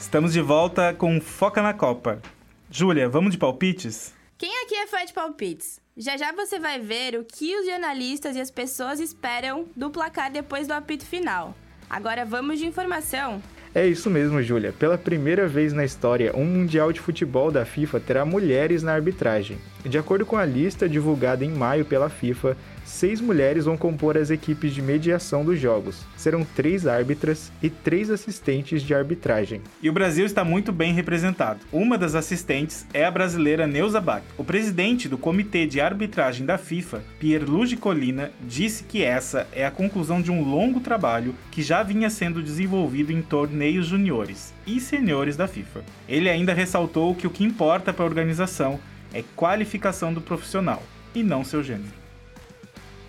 Estamos 0.00 0.32
de 0.32 0.40
volta 0.40 0.92
com 0.92 1.20
Foca 1.20 1.62
na 1.62 1.72
Copa. 1.72 2.20
Júlia, 2.68 3.08
vamos 3.08 3.30
de 3.30 3.38
palpites? 3.38 4.12
Quem 4.36 4.50
aqui 4.64 4.74
é 4.74 4.88
fã 4.88 5.04
de 5.04 5.12
palpites? 5.12 5.80
Já 5.96 6.16
já 6.16 6.32
você 6.32 6.58
vai 6.58 6.80
ver 6.80 7.14
o 7.14 7.24
que 7.24 7.56
os 7.56 7.66
jornalistas 7.66 8.34
e 8.34 8.40
as 8.40 8.50
pessoas 8.50 8.98
esperam 8.98 9.68
do 9.76 9.90
placar 9.90 10.28
depois 10.32 10.66
do 10.66 10.74
apito 10.74 11.06
final. 11.06 11.54
Agora 11.88 12.24
vamos 12.24 12.58
de 12.58 12.66
informação. 12.66 13.40
É 13.72 13.86
isso 13.86 14.10
mesmo, 14.10 14.42
Júlia. 14.42 14.74
Pela 14.76 14.98
primeira 14.98 15.46
vez 15.46 15.72
na 15.72 15.84
história, 15.84 16.34
um 16.34 16.44
Mundial 16.44 16.92
de 16.92 16.98
Futebol 16.98 17.52
da 17.52 17.64
FIFA 17.64 18.00
terá 18.00 18.24
mulheres 18.24 18.82
na 18.82 18.92
arbitragem. 18.92 19.58
De 19.84 19.96
acordo 19.96 20.26
com 20.26 20.36
a 20.36 20.44
lista 20.44 20.88
divulgada 20.88 21.44
em 21.44 21.50
maio 21.50 21.84
pela 21.84 22.08
FIFA, 22.08 22.56
seis 22.90 23.20
mulheres 23.20 23.64
vão 23.64 23.76
compor 23.76 24.18
as 24.18 24.30
equipes 24.30 24.74
de 24.74 24.82
mediação 24.82 25.44
dos 25.44 25.58
jogos. 25.58 26.04
Serão 26.16 26.44
três 26.44 26.86
árbitras 26.86 27.50
e 27.62 27.70
três 27.70 28.10
assistentes 28.10 28.82
de 28.82 28.92
arbitragem. 28.92 29.62
E 29.80 29.88
o 29.88 29.92
Brasil 29.92 30.26
está 30.26 30.44
muito 30.44 30.72
bem 30.72 30.92
representado. 30.92 31.60
Uma 31.72 31.96
das 31.96 32.14
assistentes 32.14 32.86
é 32.92 33.04
a 33.04 33.10
brasileira 33.10 33.66
Neuza 33.66 34.00
Bach. 34.00 34.22
O 34.36 34.44
presidente 34.44 35.08
do 35.08 35.16
Comitê 35.16 35.66
de 35.66 35.80
Arbitragem 35.80 36.44
da 36.44 36.58
FIFA, 36.58 37.02
Pierluigi 37.18 37.76
Colina, 37.76 38.32
disse 38.42 38.84
que 38.84 39.02
essa 39.02 39.46
é 39.52 39.64
a 39.64 39.70
conclusão 39.70 40.20
de 40.20 40.30
um 40.30 40.42
longo 40.42 40.80
trabalho 40.80 41.34
que 41.50 41.62
já 41.62 41.82
vinha 41.82 42.10
sendo 42.10 42.42
desenvolvido 42.42 43.12
em 43.12 43.22
torneios 43.22 43.86
juniores 43.86 44.52
e 44.66 44.80
seniores 44.80 45.36
da 45.36 45.46
FIFA. 45.46 45.84
Ele 46.08 46.28
ainda 46.28 46.52
ressaltou 46.52 47.14
que 47.14 47.26
o 47.26 47.30
que 47.30 47.44
importa 47.44 47.92
para 47.92 48.04
a 48.04 48.08
organização 48.08 48.80
é 49.12 49.22
qualificação 49.36 50.12
do 50.12 50.20
profissional 50.20 50.82
e 51.14 51.22
não 51.22 51.44
seu 51.44 51.62
gênero. 51.62 51.99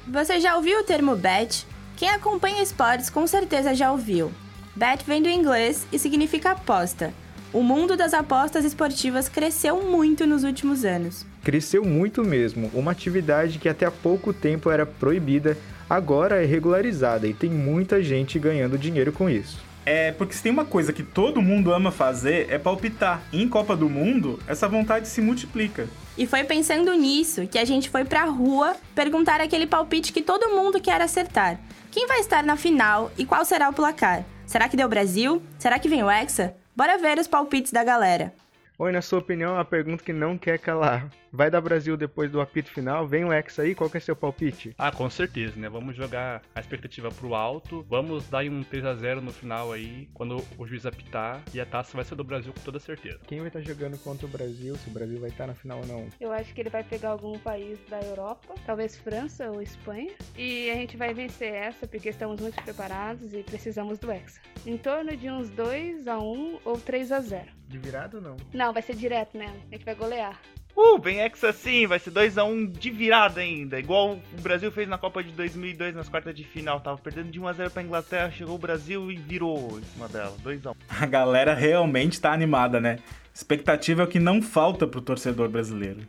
Você 0.07 0.39
já 0.39 0.55
ouviu 0.55 0.79
o 0.79 0.83
termo 0.83 1.15
bet? 1.15 1.65
Quem 1.95 2.09
acompanha 2.09 2.63
esportes 2.63 3.09
com 3.09 3.27
certeza 3.27 3.75
já 3.75 3.91
ouviu. 3.91 4.31
Bet 4.75 5.05
vem 5.05 5.21
do 5.21 5.29
inglês 5.29 5.85
e 5.91 5.99
significa 5.99 6.51
aposta. 6.51 7.13
O 7.53 7.61
mundo 7.61 7.95
das 7.95 8.13
apostas 8.13 8.65
esportivas 8.65 9.29
cresceu 9.29 9.83
muito 9.83 10.25
nos 10.25 10.43
últimos 10.43 10.83
anos. 10.83 11.25
Cresceu 11.43 11.85
muito 11.85 12.23
mesmo. 12.23 12.71
Uma 12.73 12.91
atividade 12.91 13.59
que 13.59 13.69
até 13.69 13.85
há 13.85 13.91
pouco 13.91 14.33
tempo 14.33 14.71
era 14.71 14.85
proibida, 14.85 15.55
agora 15.87 16.41
é 16.41 16.45
regularizada 16.45 17.27
e 17.27 17.33
tem 17.33 17.51
muita 17.51 18.01
gente 18.01 18.39
ganhando 18.39 18.79
dinheiro 18.79 19.11
com 19.11 19.29
isso. 19.29 19.70
É 19.85 20.11
porque 20.11 20.33
se 20.33 20.43
tem 20.43 20.51
uma 20.51 20.65
coisa 20.65 20.93
que 20.93 21.03
todo 21.03 21.41
mundo 21.41 21.73
ama 21.73 21.91
fazer 21.91 22.51
é 22.51 22.57
palpitar. 22.57 23.21
E 23.31 23.41
em 23.41 23.49
Copa 23.49 23.75
do 23.75 23.89
Mundo, 23.89 24.39
essa 24.47 24.67
vontade 24.67 25.07
se 25.07 25.21
multiplica. 25.21 25.87
E 26.17 26.27
foi 26.27 26.43
pensando 26.43 26.93
nisso 26.93 27.47
que 27.47 27.57
a 27.57 27.65
gente 27.65 27.89
foi 27.89 28.05
pra 28.05 28.25
rua 28.25 28.75
perguntar 28.93 29.41
aquele 29.41 29.65
palpite 29.65 30.13
que 30.13 30.21
todo 30.21 30.49
mundo 30.49 30.79
quer 30.79 31.01
acertar. 31.01 31.59
Quem 31.89 32.07
vai 32.07 32.19
estar 32.19 32.43
na 32.43 32.55
final 32.55 33.11
e 33.17 33.25
qual 33.25 33.43
será 33.43 33.69
o 33.69 33.73
placar? 33.73 34.23
Será 34.45 34.69
que 34.69 34.77
deu 34.77 34.87
Brasil? 34.87 35.41
Será 35.57 35.79
que 35.79 35.89
vem 35.89 36.03
o 36.03 36.11
Hexa? 36.11 36.55
Bora 36.75 36.97
ver 36.97 37.17
os 37.17 37.27
palpites 37.27 37.71
da 37.71 37.83
galera. 37.83 38.33
Oi, 38.77 38.91
na 38.91 39.01
sua 39.01 39.19
opinião, 39.19 39.51
é 39.51 39.55
uma 39.55 39.65
pergunta 39.65 40.03
que 40.03 40.13
não 40.13 40.37
quer 40.37 40.57
calar. 40.59 41.09
Vai 41.33 41.49
dar 41.49 41.61
Brasil 41.61 41.95
depois 41.95 42.29
do 42.29 42.41
apito 42.41 42.69
final? 42.69 43.07
Vem 43.07 43.23
o 43.23 43.31
Hexa 43.31 43.61
aí, 43.61 43.73
qual 43.73 43.89
que 43.89 43.95
é 43.95 43.99
seu 44.01 44.15
palpite? 44.15 44.75
Ah, 44.77 44.91
com 44.91 45.09
certeza, 45.09 45.57
né? 45.57 45.69
Vamos 45.69 45.95
jogar 45.95 46.41
a 46.53 46.59
expectativa 46.59 47.09
pro 47.09 47.33
alto. 47.33 47.85
Vamos 47.89 48.27
dar 48.27 48.43
um 48.43 48.61
3 48.63 48.83
a 48.83 48.93
0 48.95 49.21
no 49.21 49.31
final 49.31 49.71
aí, 49.71 50.09
quando 50.13 50.43
o 50.57 50.67
juiz 50.67 50.85
apitar. 50.85 51.41
E 51.53 51.61
a 51.61 51.65
taça 51.65 51.95
vai 51.95 52.03
ser 52.03 52.15
do 52.15 52.23
Brasil 52.25 52.51
com 52.51 52.59
toda 52.59 52.79
certeza. 52.79 53.19
Quem 53.25 53.39
vai 53.39 53.47
estar 53.47 53.61
jogando 53.61 53.97
contra 53.99 54.25
o 54.25 54.29
Brasil? 54.29 54.75
Se 54.75 54.89
o 54.89 54.91
Brasil 54.91 55.21
vai 55.21 55.29
estar 55.29 55.47
na 55.47 55.53
final 55.53 55.79
ou 55.79 55.87
não? 55.87 56.07
Eu 56.19 56.33
acho 56.33 56.53
que 56.53 56.59
ele 56.59 56.69
vai 56.69 56.83
pegar 56.83 57.11
algum 57.11 57.39
país 57.39 57.79
da 57.89 58.01
Europa, 58.01 58.53
talvez 58.65 58.97
França 58.97 59.49
ou 59.49 59.61
Espanha. 59.61 60.11
E 60.37 60.69
a 60.69 60.75
gente 60.75 60.97
vai 60.97 61.13
vencer 61.13 61.53
essa 61.53 61.87
porque 61.87 62.09
estamos 62.09 62.41
muito 62.41 62.61
preparados 62.61 63.33
e 63.33 63.41
precisamos 63.41 63.99
do 63.99 64.11
Hexa. 64.11 64.41
Em 64.65 64.77
torno 64.77 65.15
de 65.15 65.29
uns 65.29 65.49
2 65.49 66.09
a 66.09 66.19
1 66.19 66.59
ou 66.65 66.77
3 66.77 67.11
a 67.13 67.21
0 67.21 67.45
De 67.69 67.77
virada 67.77 68.17
ou 68.17 68.23
não? 68.23 68.37
Não, 68.53 68.73
vai 68.73 68.81
ser 68.81 68.97
direto 68.97 69.37
mesmo. 69.37 69.55
A 69.71 69.75
gente 69.75 69.85
vai 69.85 69.95
golear. 69.95 70.37
Uh, 70.75 70.97
vem 70.99 71.19
Hexa 71.19 71.51
sim, 71.51 71.85
vai 71.85 71.99
ser 71.99 72.11
2x1 72.11 72.45
um 72.45 72.65
de 72.65 72.89
virada 72.89 73.41
ainda. 73.41 73.79
Igual 73.79 74.13
o 74.13 74.41
Brasil 74.41 74.71
fez 74.71 74.87
na 74.87 74.97
Copa 74.97 75.23
de 75.23 75.31
2002 75.31 75.95
nas 75.95 76.09
quartas 76.09 76.33
de 76.35 76.43
final. 76.43 76.79
Tava 76.79 76.97
perdendo 76.97 77.29
de 77.29 77.39
1x0 77.39 77.69
pra 77.69 77.83
Inglaterra, 77.83 78.31
chegou 78.31 78.55
o 78.55 78.59
Brasil 78.59 79.11
e 79.11 79.15
virou 79.15 79.79
em 79.79 79.83
cima 79.83 80.07
dela. 80.07 80.35
2x1. 80.43 80.75
A 80.89 81.05
galera 81.05 81.53
realmente 81.53 82.19
tá 82.19 82.31
animada, 82.31 82.79
né? 82.79 82.99
Expectativa 83.33 84.01
é 84.01 84.05
o 84.05 84.07
que 84.07 84.19
não 84.19 84.41
falta 84.41 84.87
pro 84.87 85.01
torcedor 85.01 85.49
brasileiro. 85.49 85.99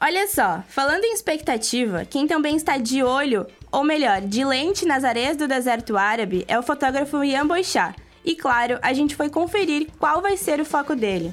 Olha 0.00 0.26
só, 0.26 0.64
falando 0.68 1.04
em 1.04 1.14
expectativa, 1.14 2.04
quem 2.04 2.26
também 2.26 2.56
está 2.56 2.76
de 2.76 3.04
olho, 3.04 3.46
ou 3.70 3.84
melhor, 3.84 4.20
de 4.20 4.44
lente 4.44 4.84
nas 4.84 5.04
areias 5.04 5.36
do 5.36 5.46
deserto 5.46 5.96
árabe, 5.96 6.44
é 6.48 6.58
o 6.58 6.62
fotógrafo 6.62 7.22
Ian 7.22 7.46
Boixá. 7.46 7.94
E 8.24 8.34
claro, 8.34 8.78
a 8.82 8.92
gente 8.92 9.14
foi 9.14 9.28
conferir 9.28 9.88
qual 9.98 10.20
vai 10.20 10.36
ser 10.36 10.60
o 10.60 10.64
foco 10.64 10.96
dele. 10.96 11.32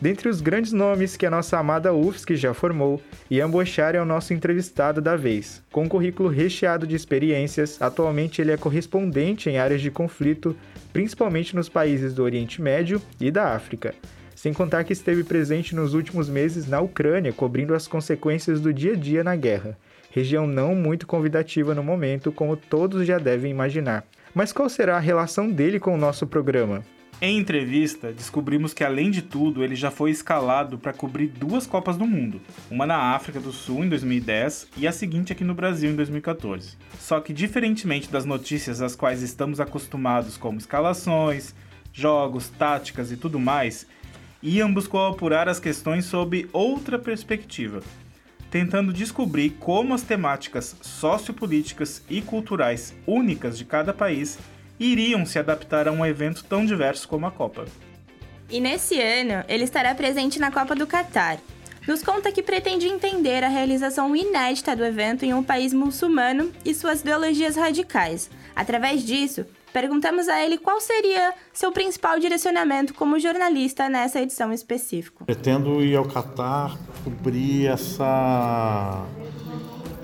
Dentre 0.00 0.28
os 0.28 0.40
grandes 0.40 0.72
nomes 0.72 1.16
que 1.16 1.26
a 1.26 1.30
nossa 1.30 1.58
amada 1.58 1.92
UFSC 1.92 2.36
já 2.36 2.54
formou, 2.54 3.02
Ian 3.28 3.50
Bochar 3.50 3.96
é 3.96 4.00
o 4.00 4.04
nosso 4.04 4.32
entrevistado 4.32 5.00
da 5.00 5.16
vez. 5.16 5.60
Com 5.72 5.82
um 5.82 5.88
currículo 5.88 6.28
recheado 6.28 6.86
de 6.86 6.94
experiências, 6.94 7.82
atualmente 7.82 8.40
ele 8.40 8.52
é 8.52 8.56
correspondente 8.56 9.50
em 9.50 9.58
áreas 9.58 9.80
de 9.80 9.90
conflito, 9.90 10.56
principalmente 10.92 11.56
nos 11.56 11.68
países 11.68 12.14
do 12.14 12.22
Oriente 12.22 12.62
Médio 12.62 13.02
e 13.20 13.28
da 13.28 13.56
África. 13.56 13.92
Sem 14.36 14.52
contar 14.52 14.84
que 14.84 14.92
esteve 14.92 15.24
presente 15.24 15.74
nos 15.74 15.94
últimos 15.94 16.28
meses 16.28 16.68
na 16.68 16.80
Ucrânia, 16.80 17.32
cobrindo 17.32 17.74
as 17.74 17.88
consequências 17.88 18.60
do 18.60 18.72
dia 18.72 18.92
a 18.92 18.96
dia 18.96 19.24
na 19.24 19.34
guerra. 19.34 19.76
Região 20.12 20.46
não 20.46 20.76
muito 20.76 21.08
convidativa 21.08 21.74
no 21.74 21.82
momento, 21.82 22.30
como 22.30 22.56
todos 22.56 23.04
já 23.04 23.18
devem 23.18 23.50
imaginar. 23.50 24.04
Mas 24.32 24.52
qual 24.52 24.68
será 24.68 24.96
a 24.96 25.00
relação 25.00 25.50
dele 25.50 25.80
com 25.80 25.92
o 25.92 25.98
nosso 25.98 26.24
programa? 26.24 26.84
Em 27.20 27.36
entrevista, 27.36 28.12
descobrimos 28.12 28.72
que 28.72 28.84
além 28.84 29.10
de 29.10 29.22
tudo, 29.22 29.64
ele 29.64 29.74
já 29.74 29.90
foi 29.90 30.12
escalado 30.12 30.78
para 30.78 30.92
cobrir 30.92 31.26
duas 31.26 31.66
Copas 31.66 31.96
do 31.96 32.06
Mundo, 32.06 32.40
uma 32.70 32.86
na 32.86 32.96
África 32.96 33.40
do 33.40 33.50
Sul 33.50 33.84
em 33.84 33.88
2010 33.88 34.68
e 34.76 34.86
a 34.86 34.92
seguinte 34.92 35.32
aqui 35.32 35.42
no 35.42 35.52
Brasil 35.52 35.90
em 35.90 35.96
2014. 35.96 36.76
Só 37.00 37.18
que 37.20 37.32
diferentemente 37.32 38.08
das 38.08 38.24
notícias 38.24 38.80
às 38.80 38.94
quais 38.94 39.20
estamos 39.20 39.58
acostumados 39.58 40.36
como 40.36 40.58
escalações, 40.58 41.56
jogos, 41.92 42.50
táticas 42.50 43.10
e 43.10 43.16
tudo 43.16 43.40
mais, 43.40 43.84
Ian 44.40 44.72
buscou 44.72 45.04
apurar 45.04 45.48
as 45.48 45.58
questões 45.58 46.04
sob 46.04 46.48
outra 46.52 47.00
perspectiva, 47.00 47.82
tentando 48.48 48.92
descobrir 48.92 49.56
como 49.58 49.92
as 49.92 50.02
temáticas 50.02 50.76
sociopolíticas 50.80 52.00
e 52.08 52.22
culturais 52.22 52.94
únicas 53.04 53.58
de 53.58 53.64
cada 53.64 53.92
país 53.92 54.38
iriam 54.78 55.24
se 55.26 55.38
adaptar 55.38 55.88
a 55.88 55.92
um 55.92 56.04
evento 56.04 56.44
tão 56.44 56.64
diverso 56.64 57.08
como 57.08 57.26
a 57.26 57.30
Copa. 57.30 57.64
E 58.50 58.60
nesse 58.60 59.00
ano, 59.00 59.44
ele 59.48 59.64
estará 59.64 59.94
presente 59.94 60.38
na 60.38 60.50
Copa 60.50 60.74
do 60.74 60.86
Catar. 60.86 61.38
Nos 61.86 62.02
conta 62.02 62.30
que 62.30 62.42
pretende 62.42 62.86
entender 62.86 63.42
a 63.42 63.48
realização 63.48 64.14
inédita 64.14 64.76
do 64.76 64.84
evento 64.84 65.24
em 65.24 65.32
um 65.32 65.42
país 65.42 65.72
muçulmano 65.72 66.52
e 66.64 66.74
suas 66.74 67.00
ideologias 67.00 67.56
radicais. 67.56 68.30
Através 68.54 69.02
disso, 69.02 69.46
perguntamos 69.72 70.28
a 70.28 70.42
ele 70.42 70.58
qual 70.58 70.80
seria 70.80 71.32
seu 71.52 71.72
principal 71.72 72.18
direcionamento 72.18 72.92
como 72.92 73.18
jornalista 73.18 73.88
nessa 73.88 74.20
edição 74.20 74.52
específica. 74.52 75.24
Pretendo 75.24 75.82
ir 75.82 75.96
ao 75.96 76.04
Catar 76.04 76.76
cobrir 77.04 77.66
essa 77.68 79.06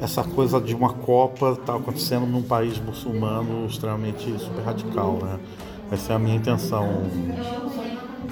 essa 0.04 0.22
coisa 0.22 0.60
de 0.60 0.74
uma 0.74 0.92
Copa 0.92 1.56
tá 1.64 1.74
acontecendo 1.74 2.26
num 2.26 2.42
país 2.42 2.78
muçulmano 2.78 3.66
extremamente 3.66 4.38
super 4.38 4.62
radical, 4.62 5.18
né? 5.22 5.38
Essa 5.90 6.12
é 6.12 6.16
a 6.16 6.18
minha 6.18 6.36
intenção 6.36 7.04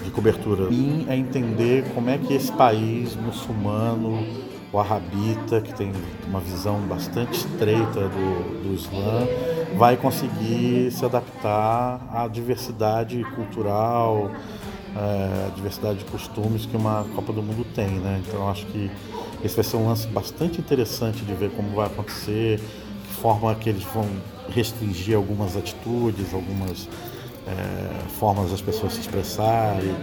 de 0.05 0.11
cobertura. 0.11 0.69
Mim 0.69 1.07
é 1.09 1.17
entender 1.17 1.85
como 1.95 2.11
é 2.11 2.19
que 2.19 2.35
esse 2.35 2.53
país 2.53 3.17
muçulmano, 3.17 4.23
o 4.71 4.79
arabita, 4.79 5.63
que 5.63 5.73
tem 5.75 5.93
uma 6.29 6.41
visão 6.41 6.79
bastante 6.81 7.39
estreita 7.39 8.09
do, 8.09 8.69
do 8.69 8.75
Islã, 8.75 9.27
vai 9.77 9.97
conseguir 9.97 10.91
se 10.91 11.05
adaptar 11.05 12.07
à 12.13 12.29
diversidade 12.29 13.25
cultural, 13.35 14.31
é, 14.95 15.51
diversidade 15.55 16.01
de 16.01 16.05
costumes 16.05 16.67
que 16.67 16.77
uma 16.77 17.07
Copa 17.15 17.33
do 17.33 17.43
Mundo 17.43 17.65
tem, 17.75 17.89
né? 17.89 18.21
Então 18.27 18.49
acho 18.51 18.67
que 18.67 18.91
esse 19.45 19.55
vai 19.55 19.65
ser 19.65 19.77
um 19.77 19.89
lance 19.89 20.07
bastante 20.07 20.61
interessante 20.61 21.25
de 21.25 21.35
ver 21.35 21.51
como 21.51 21.75
vai 21.75 21.87
acontecer, 21.87 22.59
que 22.59 23.15
forma 23.15 23.55
que 23.55 23.69
eles 23.69 23.83
vão 23.83 24.09
restringir 24.49 25.17
algumas 25.17 25.57
atitudes, 25.57 26.33
algumas 26.33 26.89
é, 27.47 28.09
formas 28.19 28.51
das 28.51 28.61
pessoas 28.61 28.95
se 28.95 29.01
expressarem, 29.01 29.95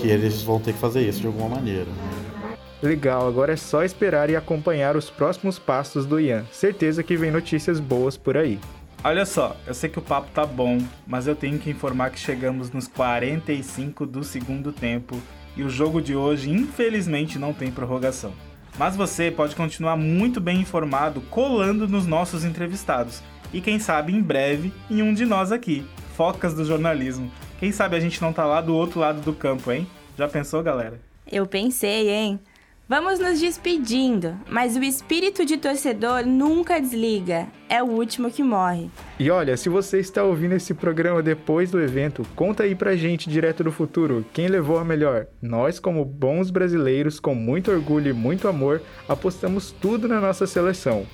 que 0.00 0.08
eles 0.08 0.42
vão 0.42 0.60
ter 0.60 0.72
que 0.72 0.78
fazer 0.78 1.08
isso 1.08 1.20
de 1.20 1.26
alguma 1.26 1.48
maneira. 1.48 1.86
Né? 1.86 2.56
Legal, 2.82 3.26
agora 3.26 3.54
é 3.54 3.56
só 3.56 3.82
esperar 3.82 4.28
e 4.28 4.36
acompanhar 4.36 4.94
os 4.96 5.08
próximos 5.08 5.58
passos 5.58 6.04
do 6.04 6.20
Ian. 6.20 6.44
Certeza 6.52 7.02
que 7.02 7.16
vem 7.16 7.30
notícias 7.30 7.80
boas 7.80 8.16
por 8.16 8.36
aí. 8.36 8.58
Olha 9.02 9.24
só, 9.24 9.56
eu 9.66 9.74
sei 9.74 9.88
que 9.88 9.98
o 9.98 10.02
papo 10.02 10.28
tá 10.34 10.44
bom, 10.44 10.78
mas 11.06 11.26
eu 11.26 11.34
tenho 11.34 11.58
que 11.58 11.70
informar 11.70 12.10
que 12.10 12.18
chegamos 12.18 12.70
nos 12.70 12.86
45 12.88 14.06
do 14.06 14.22
segundo 14.24 14.72
tempo 14.72 15.16
e 15.56 15.62
o 15.62 15.68
jogo 15.68 16.00
de 16.00 16.14
hoje 16.16 16.50
infelizmente 16.50 17.38
não 17.38 17.52
tem 17.52 17.70
prorrogação. 17.70 18.32
Mas 18.78 18.96
você 18.96 19.30
pode 19.30 19.54
continuar 19.54 19.96
muito 19.96 20.40
bem 20.40 20.60
informado 20.60 21.20
colando 21.22 21.86
nos 21.86 22.06
nossos 22.06 22.44
entrevistados. 22.44 23.22
E 23.52 23.60
quem 23.60 23.78
sabe 23.78 24.12
em 24.12 24.20
breve 24.20 24.72
em 24.90 25.00
um 25.00 25.14
de 25.14 25.24
nós 25.24 25.52
aqui, 25.52 25.86
focas 26.16 26.54
do 26.54 26.64
jornalismo. 26.64 27.30
Quem 27.60 27.70
sabe 27.70 27.96
a 27.96 28.00
gente 28.00 28.20
não 28.20 28.32
tá 28.32 28.44
lá 28.44 28.60
do 28.60 28.74
outro 28.74 28.98
lado 28.98 29.20
do 29.20 29.32
campo, 29.32 29.70
hein? 29.70 29.86
Já 30.18 30.28
pensou, 30.28 30.62
galera? 30.62 31.00
Eu 31.30 31.46
pensei, 31.46 32.10
hein? 32.10 32.40
Vamos 32.86 33.18
nos 33.18 33.40
despedindo, 33.40 34.36
mas 34.46 34.76
o 34.76 34.82
espírito 34.82 35.46
de 35.46 35.56
torcedor 35.56 36.26
nunca 36.26 36.78
desliga, 36.78 37.48
é 37.66 37.82
o 37.82 37.86
último 37.86 38.30
que 38.30 38.42
morre. 38.42 38.90
E 39.18 39.30
olha, 39.30 39.56
se 39.56 39.70
você 39.70 40.00
está 40.00 40.22
ouvindo 40.22 40.54
esse 40.54 40.74
programa 40.74 41.22
depois 41.22 41.70
do 41.70 41.80
evento, 41.80 42.22
conta 42.36 42.64
aí 42.64 42.74
pra 42.74 42.94
gente 42.94 43.30
direto 43.30 43.64
do 43.64 43.72
futuro, 43.72 44.22
quem 44.34 44.48
levou 44.48 44.78
a 44.78 44.84
melhor. 44.84 45.26
Nós, 45.40 45.80
como 45.80 46.04
bons 46.04 46.50
brasileiros, 46.50 47.18
com 47.18 47.34
muito 47.34 47.70
orgulho 47.70 48.10
e 48.10 48.12
muito 48.12 48.48
amor, 48.48 48.82
apostamos 49.08 49.70
tudo 49.70 50.06
na 50.06 50.20
nossa 50.20 50.46
seleção. 50.46 51.06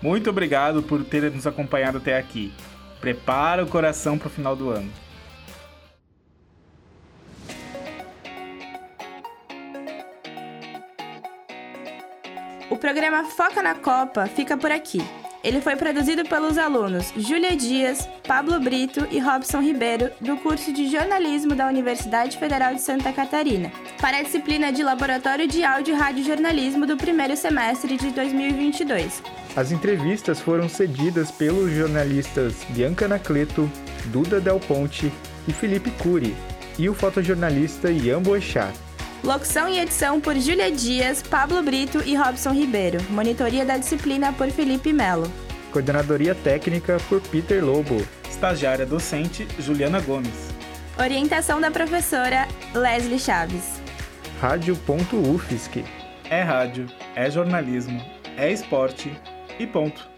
Muito 0.00 0.30
obrigado 0.30 0.80
por 0.80 1.02
ter 1.02 1.28
nos 1.32 1.44
acompanhado 1.44 1.98
até 1.98 2.16
aqui. 2.16 2.52
Prepara 3.00 3.64
o 3.64 3.68
coração 3.68 4.16
pro 4.16 4.30
final 4.30 4.54
do 4.54 4.70
ano. 4.70 5.05
Programa 12.86 13.24
Foca 13.24 13.60
na 13.60 13.74
Copa 13.74 14.28
fica 14.28 14.56
por 14.56 14.70
aqui. 14.70 15.02
Ele 15.42 15.60
foi 15.60 15.74
produzido 15.74 16.24
pelos 16.24 16.56
alunos 16.56 17.12
Júlia 17.16 17.56
Dias, 17.56 18.08
Pablo 18.28 18.60
Brito 18.60 19.08
e 19.10 19.18
Robson 19.18 19.60
Ribeiro, 19.60 20.12
do 20.20 20.36
curso 20.36 20.72
de 20.72 20.88
jornalismo 20.88 21.56
da 21.56 21.66
Universidade 21.66 22.38
Federal 22.38 22.72
de 22.76 22.80
Santa 22.80 23.12
Catarina, 23.12 23.72
para 24.00 24.18
a 24.18 24.22
disciplina 24.22 24.72
de 24.72 24.84
Laboratório 24.84 25.48
de 25.48 25.64
Áudio 25.64 25.96
e 25.96 25.98
Rádio 25.98 26.24
Jornalismo 26.24 26.86
do 26.86 26.96
primeiro 26.96 27.36
semestre 27.36 27.96
de 27.96 28.12
2022. 28.12 29.20
As 29.56 29.72
entrevistas 29.72 30.38
foram 30.38 30.68
cedidas 30.68 31.32
pelos 31.32 31.72
jornalistas 31.72 32.54
Bianca 32.68 33.06
Anacleto, 33.06 33.68
Duda 34.12 34.40
Del 34.40 34.60
Ponte 34.60 35.12
e 35.48 35.52
Felipe 35.52 35.90
Cury, 35.90 36.36
e 36.78 36.88
o 36.88 36.94
fotojornalista 36.94 37.90
Ian 37.90 38.22
Boechat. 38.22 38.85
Locução 39.26 39.68
e 39.68 39.80
edição 39.80 40.20
por 40.20 40.36
Júlia 40.36 40.70
Dias, 40.70 41.20
Pablo 41.20 41.60
Brito 41.60 42.00
e 42.06 42.14
Robson 42.14 42.52
Ribeiro. 42.52 43.02
Monitoria 43.10 43.64
da 43.64 43.76
disciplina 43.76 44.32
por 44.32 44.48
Felipe 44.52 44.92
Melo. 44.92 45.28
Coordenadoria 45.72 46.32
técnica 46.32 46.98
por 47.08 47.20
Peter 47.20 47.64
Lobo. 47.64 48.06
Estagiária 48.30 48.86
docente 48.86 49.44
Juliana 49.58 50.00
Gomes. 50.00 50.54
Orientação 50.96 51.60
da 51.60 51.72
professora 51.72 52.46
Leslie 52.72 53.18
Chaves. 53.18 53.80
Rádio.UFSC. 54.40 55.84
É 56.30 56.42
rádio, 56.42 56.86
é 57.16 57.28
jornalismo, 57.28 58.00
é 58.36 58.52
esporte 58.52 59.12
e 59.58 59.66
ponto. 59.66 60.08